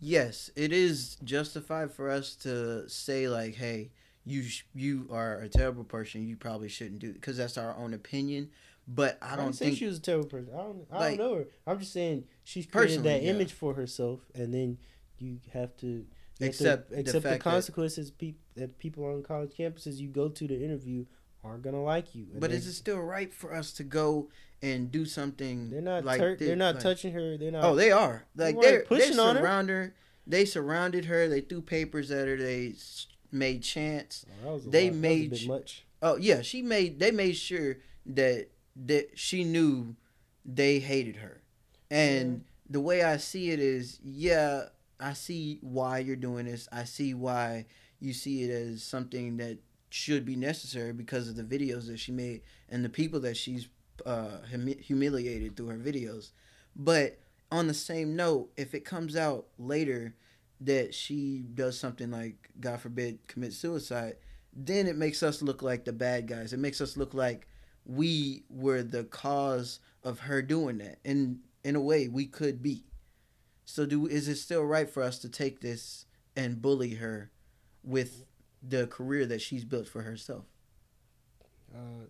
[0.00, 3.90] yes, it is justified for us to say like, hey,
[4.24, 6.26] you sh- you are a terrible person.
[6.26, 8.50] You probably shouldn't do because that's our own opinion.
[8.86, 10.50] But I I don't think she was a terrible person.
[10.54, 10.86] I don't.
[10.90, 11.44] I Like- don't know her.
[11.66, 13.30] I'm just saying she's created that yeah.
[13.30, 14.78] image for herself, and then
[15.18, 16.06] you have to
[16.46, 18.12] have to Accept the the, fact that- consequences.
[18.56, 21.04] That people on college campuses you go to to interview
[21.44, 22.26] aren't gonna like you.
[22.38, 24.30] But they- is it still right for us to go
[24.62, 25.70] and do something?
[25.70, 26.04] They're not.
[26.04, 27.36] like tur- thi- they're not like- touching her.
[27.36, 27.64] They're not.
[27.64, 28.26] Oh, they are.
[28.36, 29.46] Like weren't they're pushing they on her.
[29.68, 29.94] her.
[30.26, 31.28] They surrounded her.
[31.28, 32.36] They threw papers at her.
[32.36, 32.74] They
[33.32, 34.26] made chants.
[34.42, 34.90] Oh, that was a they lot.
[34.90, 35.84] That was a made sh- much.
[36.02, 36.98] Oh yeah, she made.
[36.98, 39.96] They made sure that that she knew
[40.44, 41.42] they hated her,
[41.90, 44.66] and the way I see it is, yeah,
[45.00, 46.68] I see why you're doing this.
[46.72, 47.66] I see why
[48.00, 49.58] you see it as something that
[49.90, 53.68] should be necessary because of the videos that she made and the people that she's
[54.04, 56.30] uh, humi- humiliated through her videos.
[56.76, 57.18] But
[57.50, 60.14] on the same note, if it comes out later
[60.60, 64.16] that she does something like, God forbid, commit suicide,
[64.52, 66.52] then it makes us look like the bad guys.
[66.52, 67.46] It makes us look like
[67.84, 70.98] we were the cause of her doing that.
[71.04, 72.84] And in a way, we could be.
[73.70, 77.30] So do is it still right for us to take this and bully her
[77.84, 78.24] with
[78.66, 80.46] the career that she's built for herself?
[81.74, 82.06] Uh,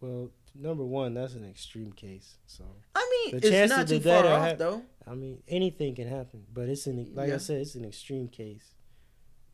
[0.00, 2.36] well, number one, that's an extreme case.
[2.46, 2.64] So
[2.94, 4.82] I mean, The it's chances not too that far off though.
[5.06, 7.34] I mean, anything can happen, but it's an like Yeah.
[7.34, 8.72] I said, it's an extreme case,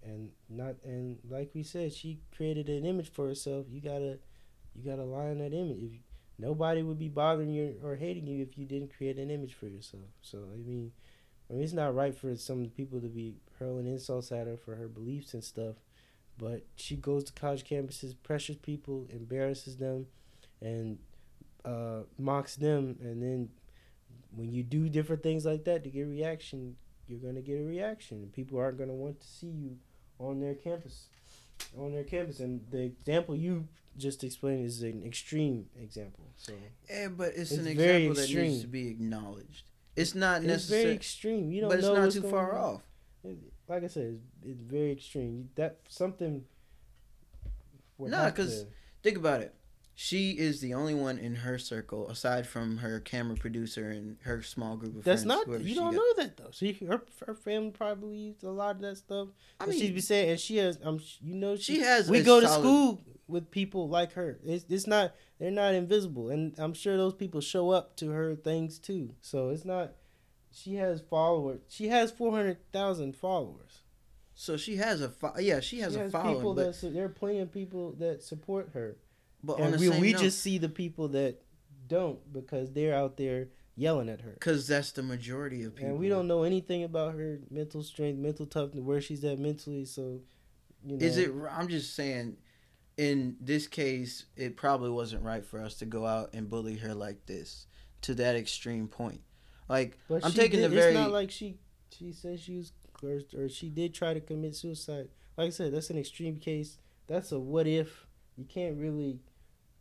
[0.05, 3.67] and not and like we said, she created an image for herself.
[3.69, 4.21] You gotta,
[4.77, 5.83] you gotta lie in that image.
[5.83, 5.93] If
[6.39, 9.67] nobody would be bothering you or hating you if you didn't create an image for
[9.67, 10.05] yourself.
[10.23, 10.93] So I mean,
[11.49, 14.75] I mean, it's not right for some people to be hurling insults at her for
[14.75, 15.77] her beliefs and stuff.
[16.39, 20.07] But she goes to college campuses, pressures people, embarrasses them,
[20.61, 20.99] and
[21.65, 23.49] uh, mocks them, and then
[24.37, 26.77] when you do different things like that to get a reaction,
[27.09, 28.31] you're gonna get a reaction.
[28.35, 29.77] People aren't gonna want to see you
[30.19, 31.07] on their campus,
[31.79, 32.41] on their campus.
[32.41, 33.67] And the example you
[33.97, 36.25] just explained is an extreme example.
[36.37, 36.53] So
[36.91, 39.63] Yeah, but it's, It's an example that needs to be acknowledged.
[39.97, 41.51] It's not It's very extreme.
[41.51, 42.75] You don't but it's not too far on.
[42.77, 42.83] off.
[43.69, 44.23] Like I said, it's,
[44.53, 45.49] it's very extreme.
[45.57, 46.45] That something.
[47.99, 48.69] would Nah, because to-
[49.03, 49.55] Think about it.
[49.99, 54.43] She is the only one in her circle, aside from her camera producer and her
[54.43, 55.39] small group of that's friends.
[55.39, 55.61] That's not.
[55.61, 55.95] You she don't got.
[55.95, 56.51] know that though.
[56.53, 59.29] She her, her family probably believes a lot of that stuff.
[59.59, 60.79] I mean, she's be saying, and she has.
[60.85, 62.11] Um, you know, she has.
[62.11, 64.39] we go to school with people like her.
[64.45, 68.35] It's it's not they're not invisible, and I'm sure those people show up to her
[68.35, 69.15] things too.
[69.21, 69.93] So it's not.
[70.53, 71.61] She has followers.
[71.69, 73.83] She has four hundred thousand followers.
[74.35, 76.75] So she has a fo- yeah, she has she a has following, people but, that
[76.75, 78.97] su- there are plenty of people that support her,
[79.43, 81.43] but on and the we we note, just see the people that
[81.89, 84.33] don't because they're out there yelling at her.
[84.33, 85.91] because that's the majority of people.
[85.91, 89.85] And we don't know anything about her mental strength, mental toughness, where she's at mentally.
[89.85, 90.21] So,
[90.85, 91.31] you know, Is it?
[91.51, 92.37] I'm just saying.
[92.97, 96.95] In this case, it probably wasn't right for us to go out and bully her
[96.95, 97.67] like this
[98.03, 99.21] to that extreme point.
[99.69, 101.59] Like But I'm taking did, the very- It's not like she
[101.97, 102.73] she said she was
[103.03, 105.09] or, or she did try to commit suicide.
[105.37, 106.79] Like I said, that's an extreme case.
[107.07, 108.07] That's a what if.
[108.37, 109.21] You can't really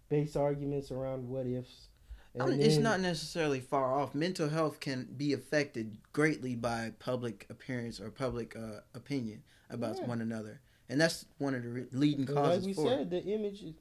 [0.09, 1.87] base arguments around what ifs.
[2.39, 4.13] I mean, And it's not necessarily far off.
[4.13, 10.07] Mental health can be affected greatly by public appearance or public uh, opinion about Yeah.
[10.07, 10.59] one another,
[10.89, 12.87] and that's one of the re- leading causes Like we for.
[12.89, 13.61] said, the image.
[13.63, 13.73] is-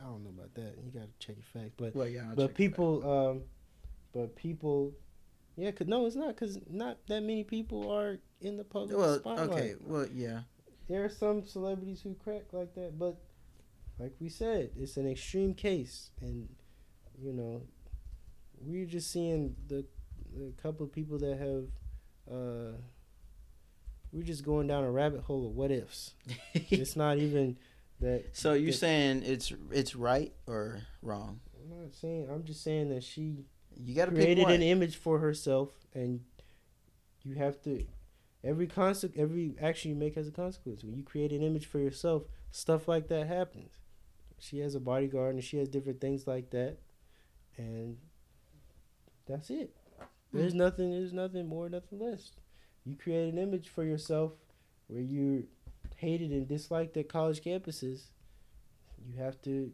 [0.00, 0.76] I don't know about that.
[0.82, 3.42] You got to check your facts, but well, yeah, I'll but it people, um,
[4.14, 4.92] but people,
[5.56, 9.18] yeah, cause no, it's not because not that many people are in the public Well,
[9.18, 9.50] spotlight.
[9.50, 10.40] okay, well, yeah,
[10.88, 13.16] there are some celebrities who crack like that, but
[13.98, 16.48] like we said, it's an extreme case, and
[17.22, 17.60] you know,
[18.62, 19.84] we're just seeing the,
[20.34, 22.72] the couple of people that have, uh,
[24.12, 26.14] we're just going down a rabbit hole of what ifs.
[26.54, 27.56] it's not even
[28.00, 28.24] that.
[28.32, 31.40] so you're that- saying it's it's right or wrong?
[31.62, 32.28] I'm not saying.
[32.30, 33.44] I'm just saying that she
[33.76, 36.20] You got to created an image for herself, and
[37.22, 37.84] you have to.
[38.42, 40.82] Every conse- every action you make has a consequence.
[40.82, 43.72] When you create an image for yourself, stuff like that happens.
[44.38, 46.78] She has a bodyguard, and she has different things like that,
[47.58, 47.98] and
[49.26, 49.76] that's it.
[50.32, 50.58] There's hmm.
[50.58, 50.90] nothing.
[50.90, 52.32] There's nothing more, nothing less.
[52.84, 54.32] You create an image for yourself
[54.88, 55.42] where you're
[55.96, 58.04] hated and disliked at college campuses.
[59.06, 59.72] You have to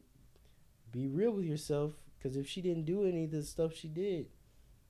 [0.92, 4.26] be real with yourself because if she didn't do any of the stuff she did,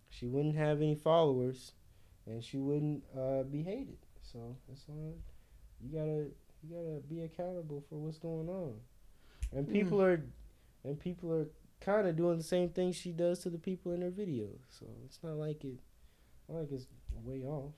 [0.08, 1.72] she wouldn't have any followers,
[2.26, 3.98] and she wouldn't uh, be hated.
[4.22, 5.16] So that's all.
[5.82, 6.26] You gotta
[6.62, 8.74] you gotta be accountable for what's going on,
[9.52, 10.22] and people are,
[10.84, 11.46] and people are
[11.80, 14.60] kind of doing the same thing she does to the people in her videos.
[14.70, 15.78] So it's not like it,
[16.48, 16.86] not like it's
[17.22, 17.74] way off.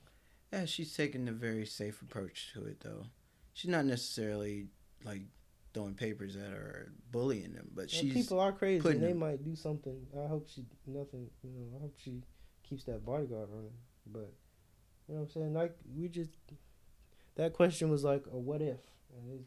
[0.51, 3.05] Yeah, she's taking a very safe approach to it, though.
[3.53, 4.67] She's not necessarily
[5.03, 5.21] like
[5.73, 9.09] throwing papers at her or bullying them, but And she's people are crazy, and they
[9.09, 10.07] them- might do something.
[10.17, 11.29] I hope she nothing.
[11.43, 12.21] You know, I hope she
[12.63, 13.69] keeps that bodyguard her.
[14.07, 14.33] But
[15.07, 15.53] you know what I'm saying?
[15.53, 16.31] Like we just
[17.35, 18.79] that question was like a what if,
[19.15, 19.45] and you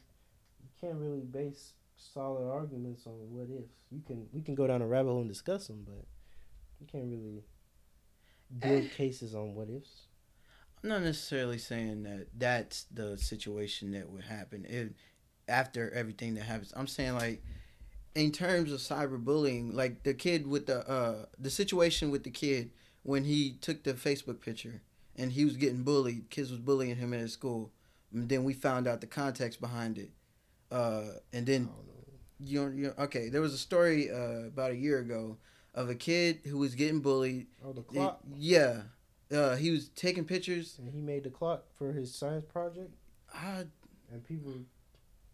[0.81, 3.73] can't really base solid arguments on what ifs.
[3.91, 6.05] You can we can go down a rabbit hole and discuss them, but
[6.81, 7.43] you can't really
[8.61, 8.89] build Eh.
[8.97, 10.07] cases on what ifs.
[10.83, 14.89] Not necessarily saying that that's the situation that would happen if
[15.49, 16.73] after everything that happens.
[16.75, 17.43] I'm saying like
[18.15, 22.71] in terms of cyberbullying, like the kid with the uh the situation with the kid
[23.05, 24.83] when he took the Facebook picture
[25.17, 27.73] and he was getting bullied, kids was bullying him at his school.
[28.13, 30.11] And then we found out the context behind it.
[30.71, 31.69] Uh and then
[32.41, 35.37] you know, you know okay, there was a story uh about a year ago
[35.75, 37.47] of a kid who was getting bullied.
[37.65, 38.83] Oh, the clock, Yeah.
[39.33, 40.77] Uh, he was taking pictures.
[40.79, 42.91] and he made the clock for his science project,
[43.35, 43.65] I
[44.13, 44.53] and people,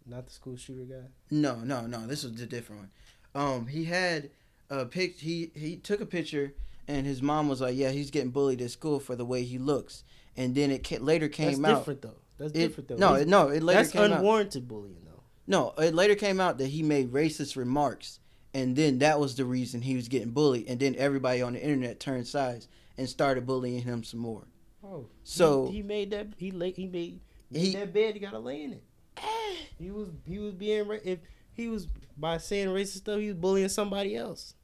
[0.06, 1.08] not the school shooter guy.
[1.30, 2.06] No, no, no.
[2.06, 2.90] This was a different one.
[3.34, 4.30] Um, he had
[4.70, 5.16] a pic.
[5.18, 6.54] He he took a picture,
[6.86, 9.58] and his mom was like, "Yeah, he's getting bullied at school for the way he
[9.58, 10.04] looks."
[10.36, 11.78] And then it ca- later came That's out.
[11.80, 12.18] different though.
[12.38, 12.96] That's It, different though.
[12.96, 13.48] no, it, no.
[13.48, 14.20] It later That's came out.
[14.20, 15.22] unwarranted bullying, though.
[15.48, 18.20] No, it later came out that he made racist remarks,
[18.54, 20.68] and then that was the reason he was getting bullied.
[20.68, 22.68] And then everybody on the internet turned sides
[22.98, 24.44] and started bullying him some more.
[24.84, 26.28] Oh, So- he, he made that.
[26.36, 26.72] He lay.
[26.72, 27.20] He made,
[27.50, 28.14] made He- that bed.
[28.14, 28.84] He got to lay in it.
[29.16, 29.56] Eh.
[29.78, 30.10] He was.
[30.26, 30.90] He was being.
[31.04, 31.20] If
[31.52, 31.86] he was
[32.16, 34.54] by saying racist stuff, he was bullying somebody else.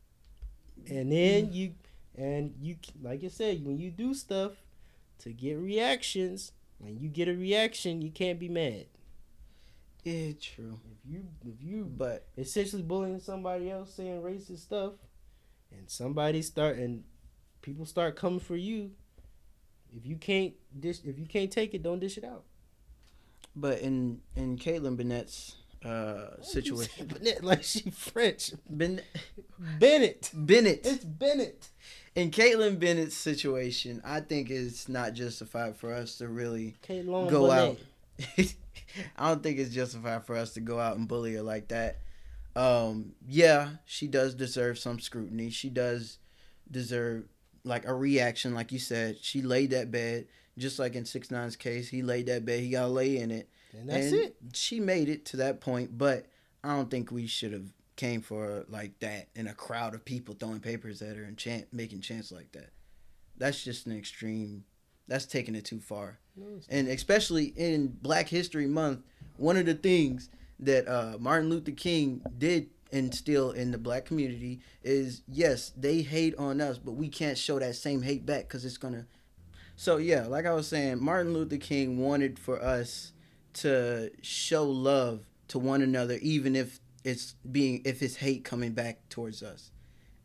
[0.89, 1.55] And then mm.
[1.55, 1.75] you,
[2.17, 4.53] and you, like I said, when you do stuff
[5.21, 8.87] to get reactions, when you get a reaction, you can't be mad.
[10.03, 10.79] Yeah, true.
[10.93, 14.93] If you, if you But essentially bullying somebody else saying racist stuff
[15.71, 17.05] and somebody start and
[17.65, 18.91] people start coming for you
[19.97, 22.43] if you can't dish if you can't take it don't dish it out
[23.57, 29.01] but in in Kaitlin Bennett's uh situation, Bennett, like she french Ben
[29.79, 30.81] bennett Bennett.
[30.85, 31.69] it's bennett
[32.15, 37.45] in Kaitlin Bennett's situation, I think it's not justified for us to really Long go
[37.45, 37.77] Bonet.
[38.39, 38.55] out.
[39.17, 41.99] I don't think it's justified for us to go out and bully her like that.
[42.55, 45.51] Um, yeah, she does deserve some scrutiny.
[45.51, 46.19] She does
[46.71, 47.25] deserve
[47.65, 49.19] like a reaction, like you said.
[49.21, 50.27] She laid that bed,
[50.59, 51.89] just like in Six Nine's case.
[51.89, 52.61] He laid that bed.
[52.61, 53.49] He got to lay in it.
[53.73, 54.37] And that's and it.
[54.53, 56.27] She made it to that point, but
[56.63, 60.05] I don't think we should have came for her like that in a crowd of
[60.05, 62.71] people throwing papers at her and chant, making chants like that.
[63.37, 64.65] That's just an extreme.
[65.09, 66.19] That's taking it too far
[66.69, 69.01] and especially in Black History Month,
[69.37, 74.61] one of the things that uh, Martin Luther King did instill in the black community
[74.83, 78.65] is yes, they hate on us, but we can't show that same hate back because
[78.65, 79.07] it's gonna.
[79.77, 83.13] So yeah, like I was saying, Martin Luther King wanted for us
[83.55, 89.09] to show love to one another, even if it's being if it's hate coming back
[89.09, 89.73] towards us,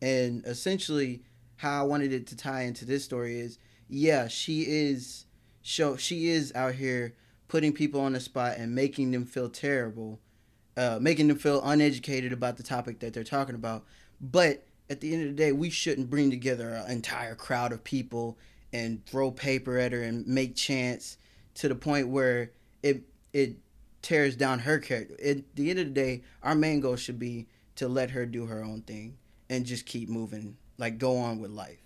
[0.00, 1.22] and essentially
[1.56, 3.58] how I wanted it to tie into this story is
[3.88, 5.26] yeah, she is
[5.62, 7.14] show she is out here
[7.48, 10.20] putting people on the spot and making them feel terrible,
[10.80, 13.84] uh, making them feel uneducated about the topic that they're talking about.
[14.18, 17.84] But at the end of the day, we shouldn't bring together an entire crowd of
[17.84, 18.38] people
[18.72, 21.18] and throw paper at her and make chants
[21.56, 22.52] to the point where
[22.82, 23.02] it
[23.34, 23.56] it
[24.00, 25.16] tears down her character.
[25.22, 28.46] At the end of the day, our main goal should be to let her do
[28.46, 29.18] her own thing
[29.50, 31.82] and just keep moving, like go on with life.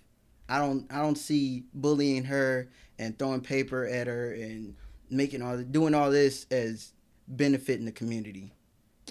[0.49, 4.77] I don't I don't see bullying her and throwing paper at her and
[5.11, 6.93] making all doing all this as
[7.27, 8.54] benefiting the community.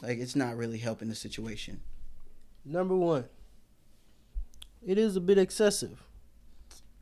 [0.01, 1.81] Like it's not really helping the situation.
[2.65, 3.25] Number one,
[4.85, 6.03] it is a bit excessive,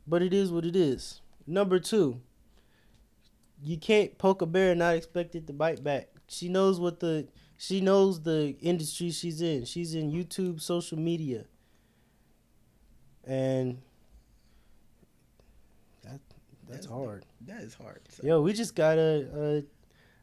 [0.06, 1.20] but it is what it is.
[1.46, 2.20] Number two,
[3.62, 6.08] you can't poke a bear and not expect it to bite back.
[6.28, 9.64] She knows what the she knows the industry she's in.
[9.64, 11.44] She's in YouTube, social media,
[13.24, 13.78] and
[16.02, 16.20] that
[16.68, 17.24] that's That's hard.
[17.42, 18.00] That is hard.
[18.08, 18.26] So.
[18.26, 19.64] Yo, we just got a,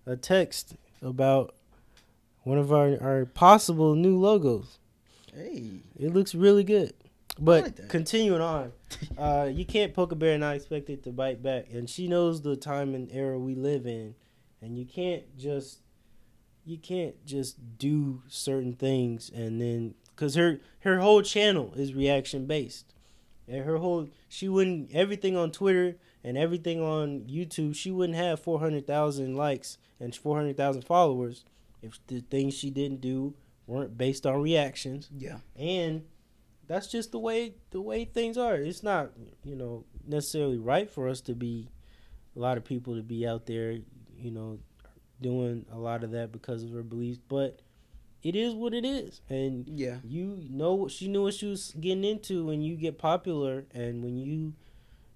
[0.06, 1.56] a a text about
[2.50, 4.80] one of our our possible new logos.
[5.34, 5.82] Hey.
[5.98, 6.94] It looks really good.
[7.40, 8.72] But like continuing on,
[9.18, 11.68] uh, you can't poke a bear and not expect it to bite back.
[11.72, 14.16] And she knows the time and era we live in,
[14.62, 15.80] and you can't just
[16.66, 22.48] you can't just do certain things and then because her her whole channel is reaction
[22.48, 22.94] based,
[23.48, 28.40] and her whole she wouldn't everything on Twitter and everything on YouTube she wouldn't have
[28.40, 31.46] four hundred thousand likes and four hundred thousand followers
[31.82, 33.34] if the things she didn't do
[33.68, 35.40] weren't based on reactions Yeah.
[35.56, 36.04] and
[36.68, 38.56] that's just the way the way things are.
[38.56, 39.12] It's not
[39.44, 41.70] you know necessarily right for us to be
[42.36, 43.72] a lot of people to be out there,
[44.18, 44.60] you know,
[45.22, 47.62] doing a lot of that because of her beliefs, but
[48.22, 49.98] it is what it is, and Yeah.
[50.04, 54.04] you know what she knew what she was getting into when you get popular and
[54.04, 54.54] when you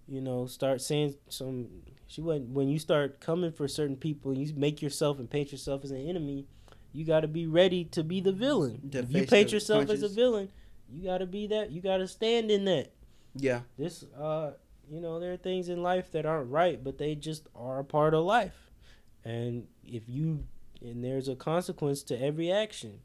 [0.07, 1.68] you know start saying some
[2.07, 5.84] she went when you start coming for certain people you make yourself and paint yourself
[5.84, 6.45] as an enemy
[6.93, 8.89] you got to be ready to be the villain.
[8.91, 10.49] To if you paint yourself as a villain
[10.93, 12.91] you got to be that you got to stand in that.
[13.35, 13.61] Yeah.
[13.77, 14.51] this uh
[14.87, 17.83] you know there are things in life that aren't right but they just are a
[17.83, 18.69] part of life.
[19.25, 20.45] And if you
[20.81, 22.99] and there's a consequence to every action.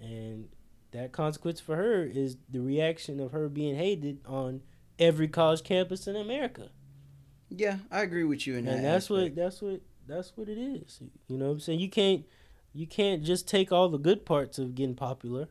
[0.00, 0.48] And
[0.92, 4.60] that consequence for her is the reaction of her being hated on
[4.98, 6.70] every college campus in america.
[7.50, 7.78] Yeah.
[7.90, 8.76] I agree with you in that.
[8.76, 11.00] and that's what that's what that's what it is.
[11.26, 11.80] You know what i'm saying?
[11.80, 12.24] You can't
[12.72, 15.48] you can't just take all the good parts of getting popular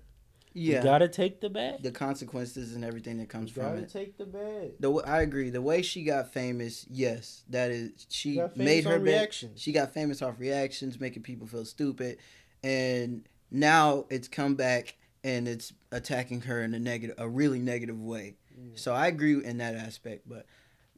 [0.53, 0.77] Yeah.
[0.77, 3.89] you gotta take the bad the consequences and everything that comes you from gotta it.
[3.89, 5.49] take the bad The w- I agree.
[5.49, 9.61] The way she got famous, yes, that is she You got famous made her reactions.
[9.61, 12.17] She got famous off reactions, making people feel stupid,
[12.63, 17.99] and now it's come back and it's attacking her in a negative, a really negative
[18.01, 18.35] way.
[18.57, 18.77] Mm.
[18.79, 20.45] So I agree in that aspect, but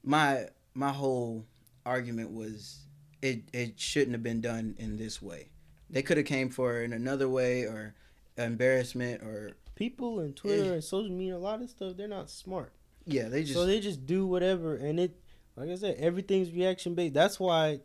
[0.04, 1.46] my my whole
[1.86, 2.86] argument was
[3.22, 5.50] it it shouldn't have been done in this way.
[5.90, 7.96] They could have came for her in another way or
[8.38, 10.72] embarrassment or people and Twitter Yeah.
[10.74, 12.74] and social media, a lot of stuff, they're not smart.
[13.06, 15.16] yeah, they just so they just do whatever, and it,
[15.56, 17.14] like I said, everything's reaction based.
[17.16, 17.80] That's why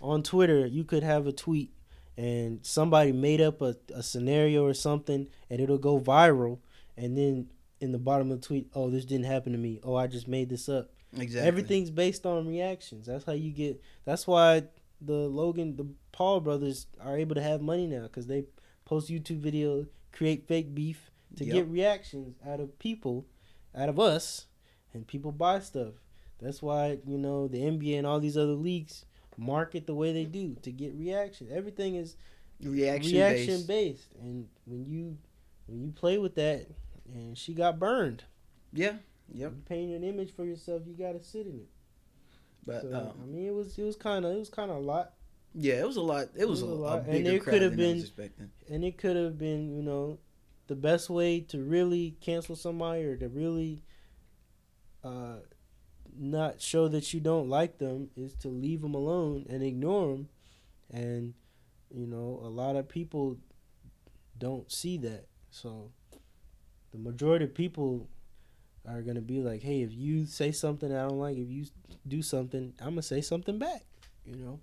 [0.00, 1.70] on Twitter you could have a tweet
[2.16, 6.58] and somebody made up a, a scenario or something, and it'll go viral,
[6.96, 7.50] and then
[7.80, 9.80] in the bottom of the tweet, oh, this didn't happen to me.
[9.84, 10.90] Oh, I just made this up.
[11.16, 13.06] exactly Everything's based on reactions.
[13.06, 13.80] That's how you get.
[14.04, 14.64] That's why
[15.00, 18.44] the Logan, the Paul brothers are able to have money now because they
[18.84, 21.52] post YouTube videos, create fake beef to Yep.
[21.54, 23.26] get reactions out of people,
[23.74, 24.46] out of us,
[24.92, 25.94] and people buy stuff.
[26.40, 29.04] That's why you know the NBA and all these other leagues
[29.36, 31.48] market the way they do to get reaction.
[31.50, 32.16] Everything is
[32.62, 33.66] reaction, reaction based.
[33.66, 35.18] based, and when you
[35.66, 36.66] when you play with that,
[37.12, 38.22] and she got burned.
[38.72, 38.98] Yeah,
[39.32, 39.52] Yep.
[39.52, 41.68] You paint an image for yourself, you gotta sit in it.
[42.64, 44.76] But So, um, I mean, it was it was kind of it was kind of
[44.76, 45.14] a lot,
[45.54, 46.28] yeah, it was a lot.
[46.36, 47.96] It was, a, lot, and crowd could have been-
[48.68, 50.18] and it could have been you know,
[50.66, 53.82] the best way to really cancel somebody or to really,
[55.02, 55.36] uh,
[56.16, 60.28] not show that you don't like them is to leave them alone and ignore them,
[60.90, 61.34] and
[61.90, 63.36] you know a lot of people
[64.38, 65.90] don't see that, so
[66.92, 68.08] the majority of people
[68.86, 71.64] are gonna be like, hey, if you say something I don't like, if you
[72.06, 73.84] do something, I'm gonna say something back,
[74.24, 74.60] you know,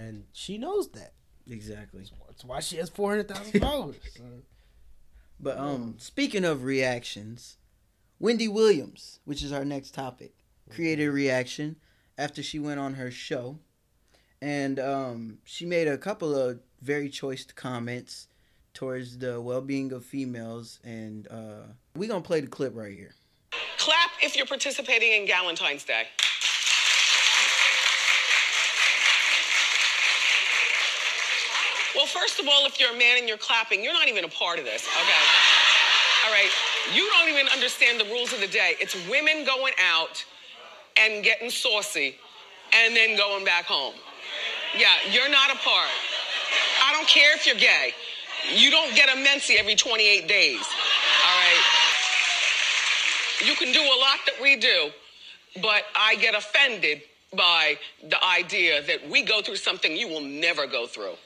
[0.00, 1.12] and she knows that.
[1.48, 2.04] Exactly.
[2.26, 3.96] That's why she has four hundred thousand followers.
[4.16, 4.22] So.
[5.38, 7.56] But um, speaking of reactions,
[8.18, 10.34] Wendy Williams, which is our next topic,
[10.70, 11.76] created a reaction
[12.18, 13.58] after she went on her show,
[14.42, 18.28] and um, she made a couple of very choice comments
[18.74, 23.14] towards the well-being of females, and uh, we gonna play the clip right here.
[23.78, 26.04] Clap if you're participating in Galentine's Day.
[32.00, 34.28] Well, first of all, if you're a man and you're clapping, you're not even a
[34.28, 35.24] part of this, okay?
[36.24, 36.48] All right?
[36.94, 38.72] You don't even understand the rules of the day.
[38.80, 40.24] It's women going out
[40.96, 42.16] and getting saucy
[42.72, 43.92] and then going back home.
[44.78, 45.90] Yeah, you're not a part.
[46.82, 47.92] I don't care if you're gay.
[48.54, 50.56] You don't get a menses every 28 days.
[50.56, 51.62] All right?
[53.44, 54.88] You can do a lot that we do,
[55.60, 57.02] but I get offended
[57.36, 57.76] by
[58.08, 61.16] the idea that we go through something you will never go through.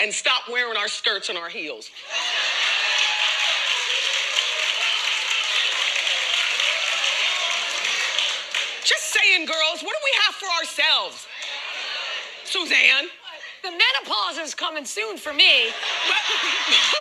[0.00, 1.90] And stop wearing our skirts and our heels.
[8.84, 11.26] Just saying, girls, what do we have for ourselves?
[12.44, 13.08] Suzanne?
[13.62, 15.70] The menopause is coming soon for me.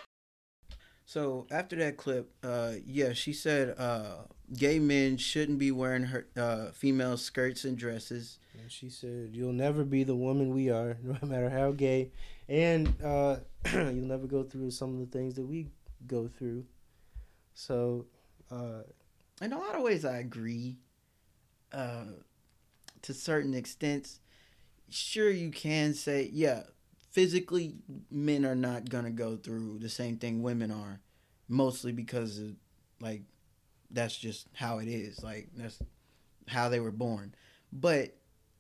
[1.15, 4.23] So after that clip, uh, yeah, she said uh,
[4.53, 8.37] gay men shouldn't be wearing her uh, female skirts and dresses.
[8.59, 12.11] And she said, "You'll never be the woman we are, no matter how gay,
[12.47, 13.37] and uh,
[13.73, 15.67] you'll never go through some of the things that we
[16.07, 16.65] go through."
[17.53, 18.05] So,
[18.51, 18.83] uh,
[19.41, 20.77] in a lot of ways i agree.
[21.71, 22.05] Uh
[23.01, 24.19] to certain extents
[24.89, 26.63] sure you can say yeah
[27.11, 27.75] physically
[28.09, 30.99] men are not gonna go through the same thing women are
[31.47, 32.55] mostly because of
[32.99, 33.21] like
[33.91, 35.23] that's just how it is.
[35.23, 35.79] Like that's
[36.47, 37.33] how they were born.
[37.71, 38.17] But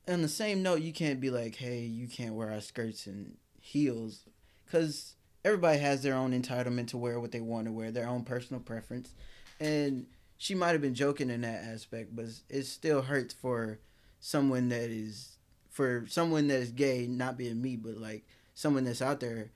[0.07, 3.37] on the same note you can't be like hey you can't wear our skirts and
[3.65, 4.25] heels
[4.65, 8.23] because everybody has their own entitlement to wear what they want to wear their own
[8.23, 9.13] personal preference
[9.59, 10.05] and
[10.37, 13.79] she might have been joking in that aspect, but it still hurts for
[14.19, 15.37] someone that is
[15.69, 19.51] for someone that is gay, not being me, but like someone that's out there.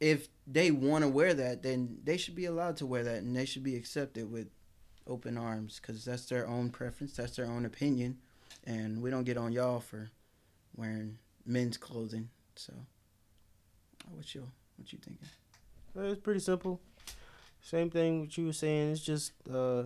[0.00, 3.34] If they want to wear that, then they should be allowed to wear that, and
[3.34, 4.48] they should be accepted with
[5.06, 8.18] open arms, because that's their own preference, that's their own opinion,
[8.64, 10.10] and we don't get on y'all for
[10.76, 12.28] wearing men's clothing.
[12.56, 12.72] So,
[14.10, 14.46] what you
[14.76, 15.28] what you thinking?
[15.96, 16.80] it's pretty simple.
[17.60, 18.92] Same thing what you were saying.
[18.92, 19.84] It's just, uh,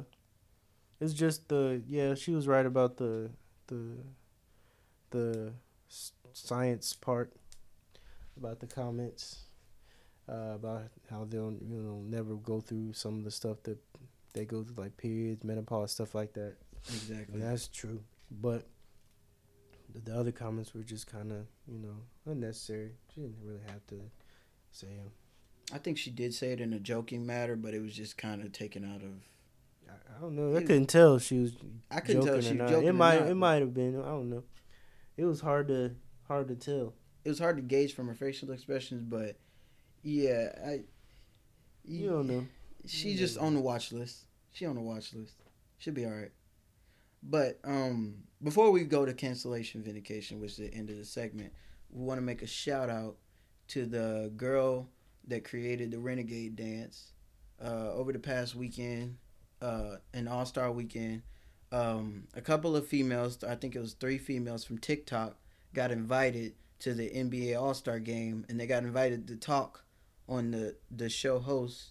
[1.00, 2.14] it's just the yeah.
[2.14, 3.30] She was right about the
[3.68, 3.98] the
[5.10, 5.52] the
[6.32, 7.32] science part
[8.36, 9.44] about the comments
[10.28, 13.78] uh, about how they'll you know never go through some of the stuff that
[14.34, 16.56] they go through like periods, menopause, stuff like that.
[16.88, 17.34] Exactly.
[17.34, 18.66] And that's true, but
[19.92, 22.92] the, the other comments were just kind of you know unnecessary.
[23.14, 24.00] She didn't really have to
[24.70, 25.10] say them.
[25.72, 28.42] I think she did say it in a joking matter, but it was just kind
[28.42, 29.10] of taken out of.
[29.88, 30.56] I, I don't know.
[30.56, 31.52] I couldn't tell if she was
[31.90, 34.00] I couldn't tell she was joking It might not, it might have been.
[34.00, 34.44] I don't know.
[35.16, 35.94] It was hard to
[36.26, 36.94] hard to tell.
[37.24, 39.36] it was hard to gauge from her facial expressions, but
[40.02, 40.80] yeah, I.
[41.84, 42.46] You don't know.
[42.86, 44.26] She's just on the watch list.
[44.52, 45.34] She on the watch list.
[45.78, 46.30] She'll be all right.
[47.22, 51.52] But um, before we go to cancellation vindication, which is the end of the segment,
[51.90, 53.16] we want to make a shout out
[53.68, 54.88] to the girl
[55.26, 57.12] that created the Renegade dance
[57.62, 59.16] uh, over the past weekend,
[59.60, 61.22] uh, an All Star weekend.
[61.70, 65.36] Um, a couple of females, I think it was three females from TikTok,
[65.74, 69.84] got invited to the NBA All Star game, and they got invited to talk
[70.28, 71.90] on the the show host.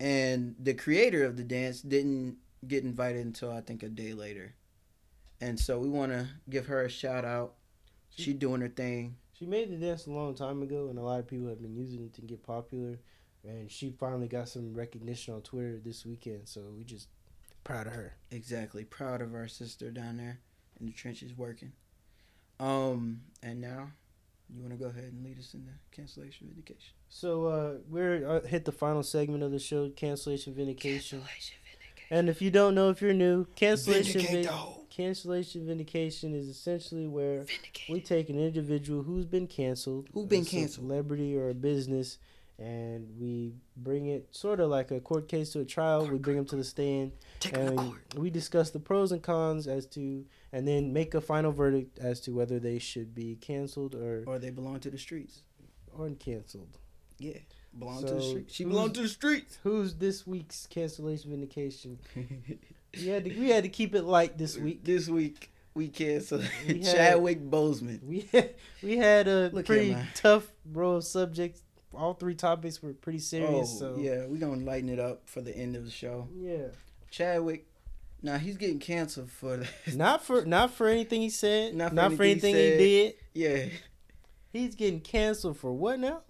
[0.00, 4.54] And the creator of the dance didn't get invited until I think a day later.
[5.40, 7.54] And so we want to give her a shout out.
[8.10, 9.16] She doing her thing.
[9.32, 11.76] She made the dance a long time ago, and a lot of people have been
[11.76, 12.98] using it to get popular.
[13.44, 17.08] And she finally got some recognition on Twitter this weekend, so we just
[17.62, 18.16] proud of her.
[18.32, 18.84] Exactly.
[18.84, 20.40] Proud of our sister down there
[20.80, 21.72] in the trenches working.
[22.58, 23.90] Um, and now
[24.52, 26.94] you want to go ahead and lead us into cancellation vindication.
[27.08, 31.22] So uh, we're uh, hit the final segment of the show, cancellation vindication.
[32.10, 37.06] And if you don't know, if you're new, cancellation Vindicate vin- cancellation vindication is essentially
[37.06, 37.44] where
[37.88, 40.86] we take an individual who's been canceled, Who been a canceled?
[40.88, 42.18] celebrity or a business,
[42.58, 46.06] and we bring it sort of like a court case to a trial.
[46.08, 48.14] we bring them to the stand, Take him to and court.
[48.16, 52.20] we discuss the pros and cons as to, and then make a final verdict as
[52.22, 55.42] to whether they should be canceled or Or they belong to the streets.
[55.96, 56.78] or canceled.
[57.18, 57.38] Yeah.
[57.78, 58.54] Belong to the So, streets.
[58.54, 59.58] She belong to the streets.
[59.62, 61.98] Who's this week's cancellation vindication?
[62.98, 64.82] We had to, we had to keep it light this uh, week.
[64.82, 68.02] This week we canceled We had- Chadwick Boseman.
[68.02, 70.08] We had, we had a Look pretty man.
[70.14, 71.62] tough row of subjects.
[71.94, 73.78] All three topics were pretty Oh serious.
[73.78, 76.28] so yeah, we're gonna lighten it up for the end of the show.
[76.34, 76.68] yeah.
[77.10, 77.66] Chadwick,
[78.22, 81.74] now he's getting canceled for the, Not for not for anything he said.
[81.74, 83.14] Not Not for for, anything he he did.
[83.34, 83.64] yeah,
[84.50, 86.22] He's getting canceled for what now?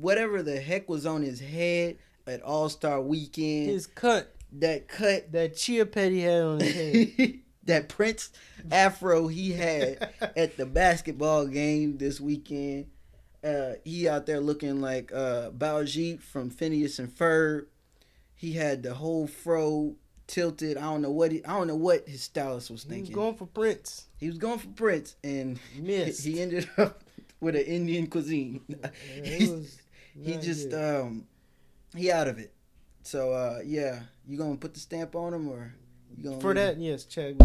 [0.00, 3.68] Whatever the heck was on his head at All Star Weekend.
[3.70, 6.74] His cut that cut, that Chia Petty had on his
[7.16, 7.34] head.
[7.64, 8.30] that Prince
[8.70, 12.86] Afro he had at the basketball game this weekend.
[13.44, 17.66] Uh, he out there looking like uh, Baljeet from Phineas and Ferb.
[18.34, 20.76] He had the whole fro tilted.
[20.76, 23.06] I don't know what he, I don't know what his stylist was thinking.
[23.06, 24.06] he was going for Prince.
[24.16, 26.24] he was going for Prince, and Missed.
[26.24, 27.02] he ended up
[27.40, 28.60] with an Indian cuisine.
[28.68, 29.81] Yeah, it was
[30.20, 31.26] he not just um
[31.96, 32.52] he out of it.
[33.02, 35.74] So uh yeah, you gonna put the stamp on him or
[36.16, 37.36] you gonna for that, yes, Chad.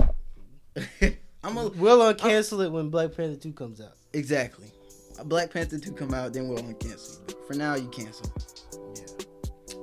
[1.43, 3.93] I'm a We'll uncancel it when Black Panther two comes out.
[4.13, 4.71] exactly.
[5.25, 7.33] Black Panther 2 come out, then we'll uncancel.
[7.47, 8.31] For now, you cancel.
[8.95, 9.25] Yeah.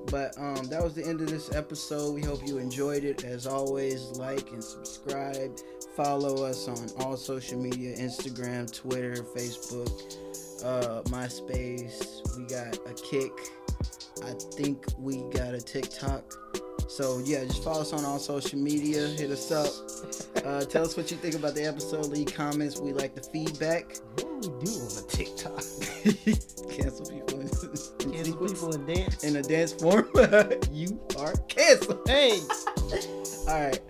[0.09, 2.15] But um, that was the end of this episode.
[2.15, 3.25] We hope you enjoyed it.
[3.25, 5.59] As always, like and subscribe.
[5.97, 10.17] Follow us on all social media: Instagram, Twitter, Facebook,
[10.65, 12.37] uh, MySpace.
[12.37, 13.33] We got a Kick.
[14.25, 16.25] I think we got a TikTok.
[16.89, 19.09] So yeah, just follow us on all social media.
[19.09, 19.71] Hit us up.
[20.45, 22.05] Uh, tell us what you think about the episode.
[22.09, 22.79] Leave comments.
[22.79, 23.97] We like the feedback.
[24.17, 25.57] What do we do on the TikTok?
[26.77, 29.25] cancel people in, in Cancel people and dance.
[29.25, 30.07] in a dance form.
[30.71, 32.07] you are canceled.
[32.07, 32.41] Hey.
[33.49, 33.81] All right.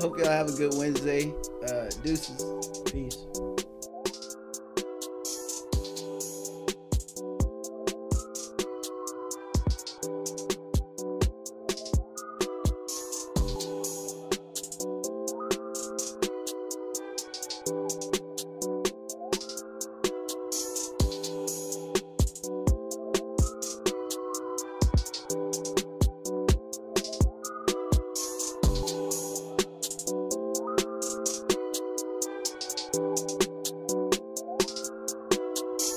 [0.00, 1.30] hope y'all have a good Wednesday.
[1.68, 2.80] Uh, deuces.
[2.90, 3.25] Peace.